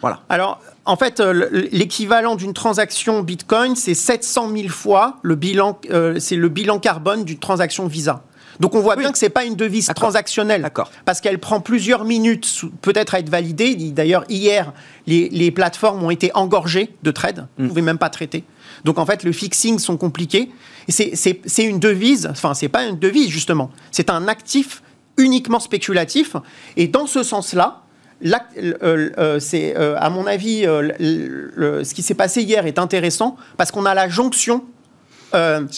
Voilà. 0.00 0.20
Alors, 0.28 0.60
en 0.84 0.96
fait, 0.96 1.20
euh, 1.20 1.48
l'équivalent 1.72 2.36
d'une 2.36 2.52
transaction 2.52 3.22
Bitcoin, 3.22 3.74
c'est 3.74 3.94
700 3.94 4.50
000 4.54 4.68
fois 4.68 5.16
le 5.22 5.34
bilan, 5.34 5.78
euh, 5.90 6.18
c'est 6.18 6.36
le 6.36 6.48
bilan 6.50 6.78
carbone 6.78 7.24
d'une 7.24 7.38
transaction 7.38 7.86
Visa. 7.86 8.22
Donc 8.60 8.74
on 8.74 8.80
voit 8.80 8.96
bien 8.96 9.12
que 9.12 9.18
c'est 9.18 9.28
pas 9.28 9.44
une 9.44 9.56
devise 9.56 9.90
transactionnelle, 9.94 10.70
parce 11.04 11.20
qu'elle 11.20 11.38
prend 11.38 11.60
plusieurs 11.60 12.04
minutes 12.04 12.62
peut-être 12.82 13.14
à 13.14 13.18
être 13.20 13.28
validée. 13.28 13.74
D'ailleurs 13.74 14.24
hier, 14.28 14.72
les, 15.06 15.50
plateformes 15.50 16.02
ont 16.02 16.10
été 16.10 16.30
engorgées 16.34 16.94
de 17.02 17.10
trades, 17.10 17.46
vous 17.56 17.62
ne 17.62 17.66
mm. 17.66 17.68
pouvez 17.68 17.82
même 17.82 17.98
pas 17.98 18.10
traiter. 18.10 18.44
Donc 18.84 18.98
en 18.98 19.06
fait, 19.06 19.24
le 19.24 19.32
fixing 19.32 19.78
sont 19.78 19.96
compliqués. 19.96 20.50
C'est 20.88 21.64
une 21.64 21.78
devise, 21.78 22.26
enfin 22.30 22.54
c'est 22.54 22.68
pas 22.68 22.84
une 22.84 22.98
devise 22.98 23.28
justement, 23.28 23.70
c'est 23.90 24.10
un 24.10 24.28
actif 24.28 24.82
uniquement 25.16 25.60
spéculatif. 25.60 26.36
Et 26.76 26.88
dans 26.88 27.06
ce 27.06 27.22
sens-là, 27.22 27.84
euh, 28.24 29.10
euh, 29.18 29.38
c'est 29.38 29.76
euh, 29.76 29.96
à 29.98 30.08
mon 30.10 30.26
avis, 30.26 30.62
ce 30.62 31.94
qui 31.94 32.02
s'est 32.02 32.14
passé 32.14 32.42
hier 32.42 32.66
est 32.66 32.78
intéressant 32.78 33.36
parce 33.56 33.70
qu'on 33.70 33.86
a 33.86 33.94
la 33.94 34.08
jonction 34.08 34.64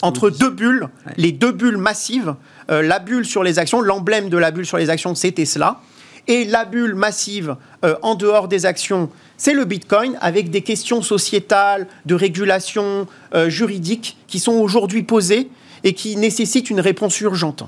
entre 0.03 0.29
deux 0.29 0.51
bulles, 0.51 0.89
les 1.17 1.33
deux 1.33 1.53
bulles 1.53 1.79
massives, 1.79 2.35
la 2.68 2.98
bulle 2.98 3.24
sur 3.24 3.42
les 3.42 3.59
actions, 3.59 3.81
l'emblème 3.81 4.29
de 4.29 4.37
la 4.37 4.50
bulle 4.50 4.66
sur 4.66 4.79
les 4.79 4.90
actions, 4.90 5.14
c'est 5.14 5.33
Tesla, 5.33 5.81
et 6.29 6.44
la 6.44 6.64
bulle 6.64 6.94
massive 6.94 7.57
en 8.02 8.14
dehors 8.16 8.48
des 8.48 8.66
actions, 8.66 9.11
c'est 9.37 9.52
le 9.52 9.64
Bitcoin 9.64 10.16
avec 10.20 10.50
des 10.50 10.62
questions 10.62 11.02
sociétales, 11.02 11.87
de 12.07 12.14
régulation 12.14 13.07
euh, 13.35 13.48
juridique 13.48 14.16
qui 14.26 14.38
sont 14.38 14.55
aujourd'hui 14.55 15.02
posées 15.02 15.48
et 15.85 15.92
qui 15.92 16.16
nécessitent 16.16 16.70
une 16.70 16.81
réponse 16.81 17.20
urgente. 17.20 17.64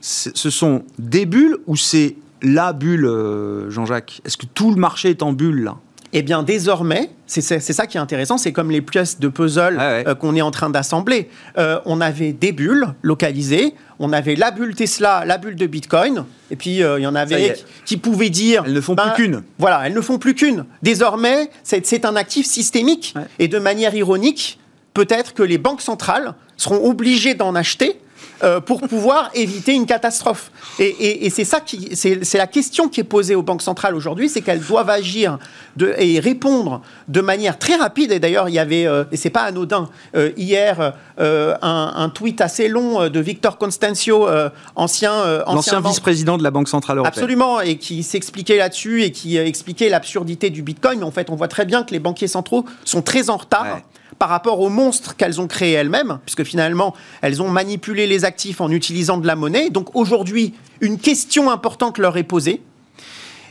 Ce 0.00 0.50
sont 0.50 0.82
des 0.98 1.24
bulles 1.24 1.56
ou 1.66 1.76
c'est 1.76 2.16
la 2.42 2.74
bulle, 2.74 3.06
euh, 3.06 3.70
Jean-Jacques? 3.70 4.20
Est-ce 4.26 4.36
que 4.36 4.44
tout 4.44 4.70
le 4.70 4.76
marché 4.76 5.10
est 5.10 5.22
en 5.22 5.32
bulle 5.32 5.64
là? 5.64 5.76
Eh 6.16 6.22
bien, 6.22 6.44
désormais, 6.44 7.10
c'est 7.26 7.42
ça 7.42 7.86
qui 7.88 7.96
est 7.96 8.00
intéressant, 8.00 8.38
c'est 8.38 8.52
comme 8.52 8.70
les 8.70 8.80
pièces 8.80 9.18
de 9.18 9.26
puzzle 9.26 9.76
euh, 9.80 10.14
qu'on 10.14 10.36
est 10.36 10.42
en 10.42 10.52
train 10.52 10.70
d'assembler. 10.70 11.28
Euh, 11.58 11.80
on 11.86 12.00
avait 12.00 12.32
des 12.32 12.52
bulles 12.52 12.86
localisées, 13.02 13.74
on 13.98 14.12
avait 14.12 14.36
la 14.36 14.52
bulle 14.52 14.76
Tesla, 14.76 15.24
la 15.26 15.38
bulle 15.38 15.56
de 15.56 15.66
Bitcoin, 15.66 16.24
et 16.52 16.56
puis 16.56 16.84
euh, 16.84 17.00
il 17.00 17.02
y 17.02 17.06
en 17.08 17.16
avait 17.16 17.56
qui, 17.84 17.96
pouvaient 17.96 18.30
dire... 18.30 18.62
Elles 18.64 18.74
ne 18.74 18.80
font 18.80 18.94
plus 18.94 19.04
ben, 19.04 19.12
qu'une. 19.14 19.42
Voilà, 19.58 19.82
elles 19.86 19.92
ne 19.92 20.00
font 20.00 20.18
plus 20.18 20.34
qu'une. 20.34 20.66
Désormais, 20.82 21.50
c'est 21.64 22.04
un 22.04 22.14
actif 22.14 22.46
systémique, 22.46 23.14
et 23.40 23.48
de 23.48 23.58
manière 23.58 23.96
ironique, 23.96 24.60
peut-être 24.94 25.34
que 25.34 25.42
les 25.42 25.58
banques 25.58 25.82
centrales 25.82 26.34
seront 26.56 26.88
obligées 26.88 27.34
d'en 27.34 27.56
acheter 27.56 27.98
euh, 28.44 28.60
pour 28.60 28.82
pouvoir 28.82 29.30
éviter 29.34 29.72
une 29.72 29.86
catastrophe. 29.86 30.50
Et, 30.78 31.30
c'est 31.30 31.44
ça 31.44 31.60
qui, 31.60 31.96
c'est 31.96 32.34
la 32.34 32.46
question 32.46 32.88
qui 32.88 33.00
est 33.00 33.04
posée 33.04 33.34
aux 33.34 33.42
banques 33.42 33.62
centrales 33.62 33.94
aujourd'hui, 33.94 34.28
c'est 34.28 34.42
qu'elles 34.42 34.60
doivent 34.60 34.90
agir 34.90 35.38
de, 35.76 35.94
et 35.98 36.20
répondre 36.20 36.82
de 37.08 37.20
manière 37.22 37.58
très 37.58 37.76
rapide. 37.76 38.12
Et 38.12 38.18
d'ailleurs, 38.18 38.50
il 38.50 38.54
y 38.54 38.58
avait, 38.58 38.86
euh, 38.86 39.04
et 39.12 39.16
c'est 39.16 39.30
pas 39.30 39.42
anodin, 39.42 39.88
euh, 40.14 40.30
hier 40.36 40.92
un, 41.18 42.10
tweet 42.14 42.40
assez 42.40 42.68
long 42.68 43.08
de 43.08 43.20
Victor 43.20 43.56
Constancio, 43.56 44.28
ancien, 44.76 45.42
ancien 45.46 45.80
vice-président 45.80 46.36
de 46.36 46.42
la 46.42 46.50
Banque 46.50 46.68
centrale 46.68 46.98
européenne. 46.98 47.24
Absolument, 47.24 47.60
et 47.60 47.76
qui 47.76 48.02
s'expliquait 48.02 48.58
là-dessus 48.58 49.04
et 49.04 49.10
qui 49.10 49.38
expliquait 49.38 49.88
l'absurdité 49.88 50.50
du 50.50 50.62
Bitcoin. 50.62 50.98
Mais 50.98 51.04
en 51.04 51.10
fait, 51.10 51.30
on 51.30 51.36
voit 51.36 51.48
très 51.48 51.64
bien 51.64 51.82
que 51.82 51.92
les 51.92 51.98
banquiers 51.98 52.28
centraux 52.28 52.64
sont 52.84 53.02
très 53.02 53.30
en 53.30 53.36
retard 53.36 53.80
par 54.24 54.30
rapport 54.30 54.60
aux 54.60 54.70
monstres 54.70 55.16
qu'elles 55.16 55.38
ont 55.38 55.46
créés 55.46 55.72
elles-mêmes, 55.72 56.18
puisque 56.24 56.44
finalement, 56.44 56.94
elles 57.20 57.42
ont 57.42 57.50
manipulé 57.50 58.06
les 58.06 58.24
actifs 58.24 58.62
en 58.62 58.70
utilisant 58.70 59.18
de 59.18 59.26
la 59.26 59.36
monnaie. 59.36 59.68
Donc 59.68 59.94
aujourd'hui, 59.94 60.54
une 60.80 60.96
question 60.96 61.50
importante 61.50 61.98
leur 61.98 62.16
est 62.16 62.22
posée, 62.22 62.62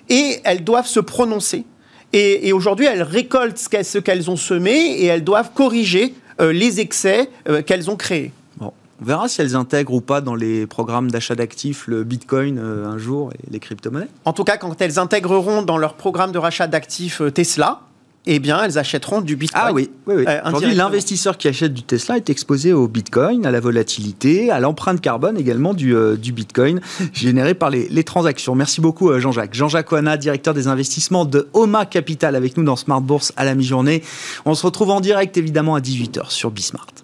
et 0.09 0.39
elles 0.43 0.63
doivent 0.63 0.87
se 0.87 0.99
prononcer. 0.99 1.65
Et, 2.11 2.51
aujourd'hui, 2.53 2.87
elles 2.87 3.03
récoltent 3.03 3.59
ce 3.59 3.99
qu'elles 3.99 4.31
ont 4.31 4.35
semé, 4.35 4.71
et 4.71 5.05
elles 5.05 5.23
doivent 5.23 5.51
corriger 5.53 6.15
euh, 6.41 6.51
les 6.51 6.79
excès 6.79 7.29
euh, 7.47 7.61
qu'elles 7.61 7.91
ont 7.91 7.95
créés. 7.95 8.31
On 8.59 8.71
verra 8.99 9.27
si 9.27 9.41
elles 9.41 9.55
intègrent 9.55 9.93
ou 9.93 10.01
pas 10.01 10.21
dans 10.21 10.33
les 10.33 10.65
programmes 10.65 11.11
d'achat 11.11 11.35
d'actifs 11.35 11.85
le 11.85 12.03
Bitcoin 12.03 12.57
euh, 12.57 12.87
un 12.87 12.97
jour 12.97 13.29
et 13.33 13.51
les 13.51 13.59
crypto-monnaies. 13.59 14.07
En 14.25 14.33
tout 14.33 14.43
cas, 14.43 14.57
quand 14.57 14.81
elles 14.81 14.97
intégreront 14.97 15.61
dans 15.61 15.77
leur 15.77 15.93
programme 15.93 16.31
de 16.31 16.39
rachat 16.39 16.65
d'actifs 16.65 17.21
Tesla, 17.31 17.81
eh 18.25 18.39
bien, 18.39 18.63
elles 18.63 18.77
achèteront 18.77 19.19
du 19.19 19.35
Bitcoin. 19.35 19.63
Ah 19.65 19.73
oui, 19.73 19.89
oui, 20.07 20.15
oui. 20.17 20.25
Euh, 20.27 20.39
Aujourd'hui, 20.45 20.75
l'investisseur 20.75 21.37
qui 21.37 21.49
achète 21.49 21.73
du 21.73 21.83
Tesla 21.83 22.15
est 22.15 22.29
exposé 22.29 22.71
au 22.71 22.87
Bitcoin, 22.87 23.45
à 23.45 23.51
la 23.51 23.59
volatilité, 23.59 24.49
à 24.49 24.61
l'empreinte 24.61 25.01
carbone 25.01 25.37
également 25.37 25.73
du, 25.73 25.93
euh, 25.93 26.15
du 26.15 26.31
Bitcoin 26.31 26.79
généré 27.13 27.53
par 27.53 27.69
les, 27.69 27.89
les 27.89 28.03
transactions. 28.05 28.55
Merci 28.55 28.79
beaucoup, 28.79 29.09
euh, 29.09 29.19
Jean-Jacques. 29.19 29.53
Jean-Jacques 29.53 29.91
Oana, 29.91 30.15
directeur 30.15 30.53
des 30.53 30.67
investissements 30.67 31.25
de 31.25 31.49
Oma 31.51 31.85
Capital, 31.85 32.35
avec 32.35 32.55
nous 32.55 32.63
dans 32.63 32.77
Smart 32.77 33.01
Bourse 33.01 33.33
à 33.35 33.43
la 33.43 33.55
mi-journée. 33.55 34.03
On 34.45 34.55
se 34.55 34.65
retrouve 34.65 34.91
en 34.91 35.01
direct, 35.01 35.35
évidemment, 35.35 35.75
à 35.75 35.81
18h 35.81 36.29
sur 36.29 36.49
Bismart. 36.49 37.02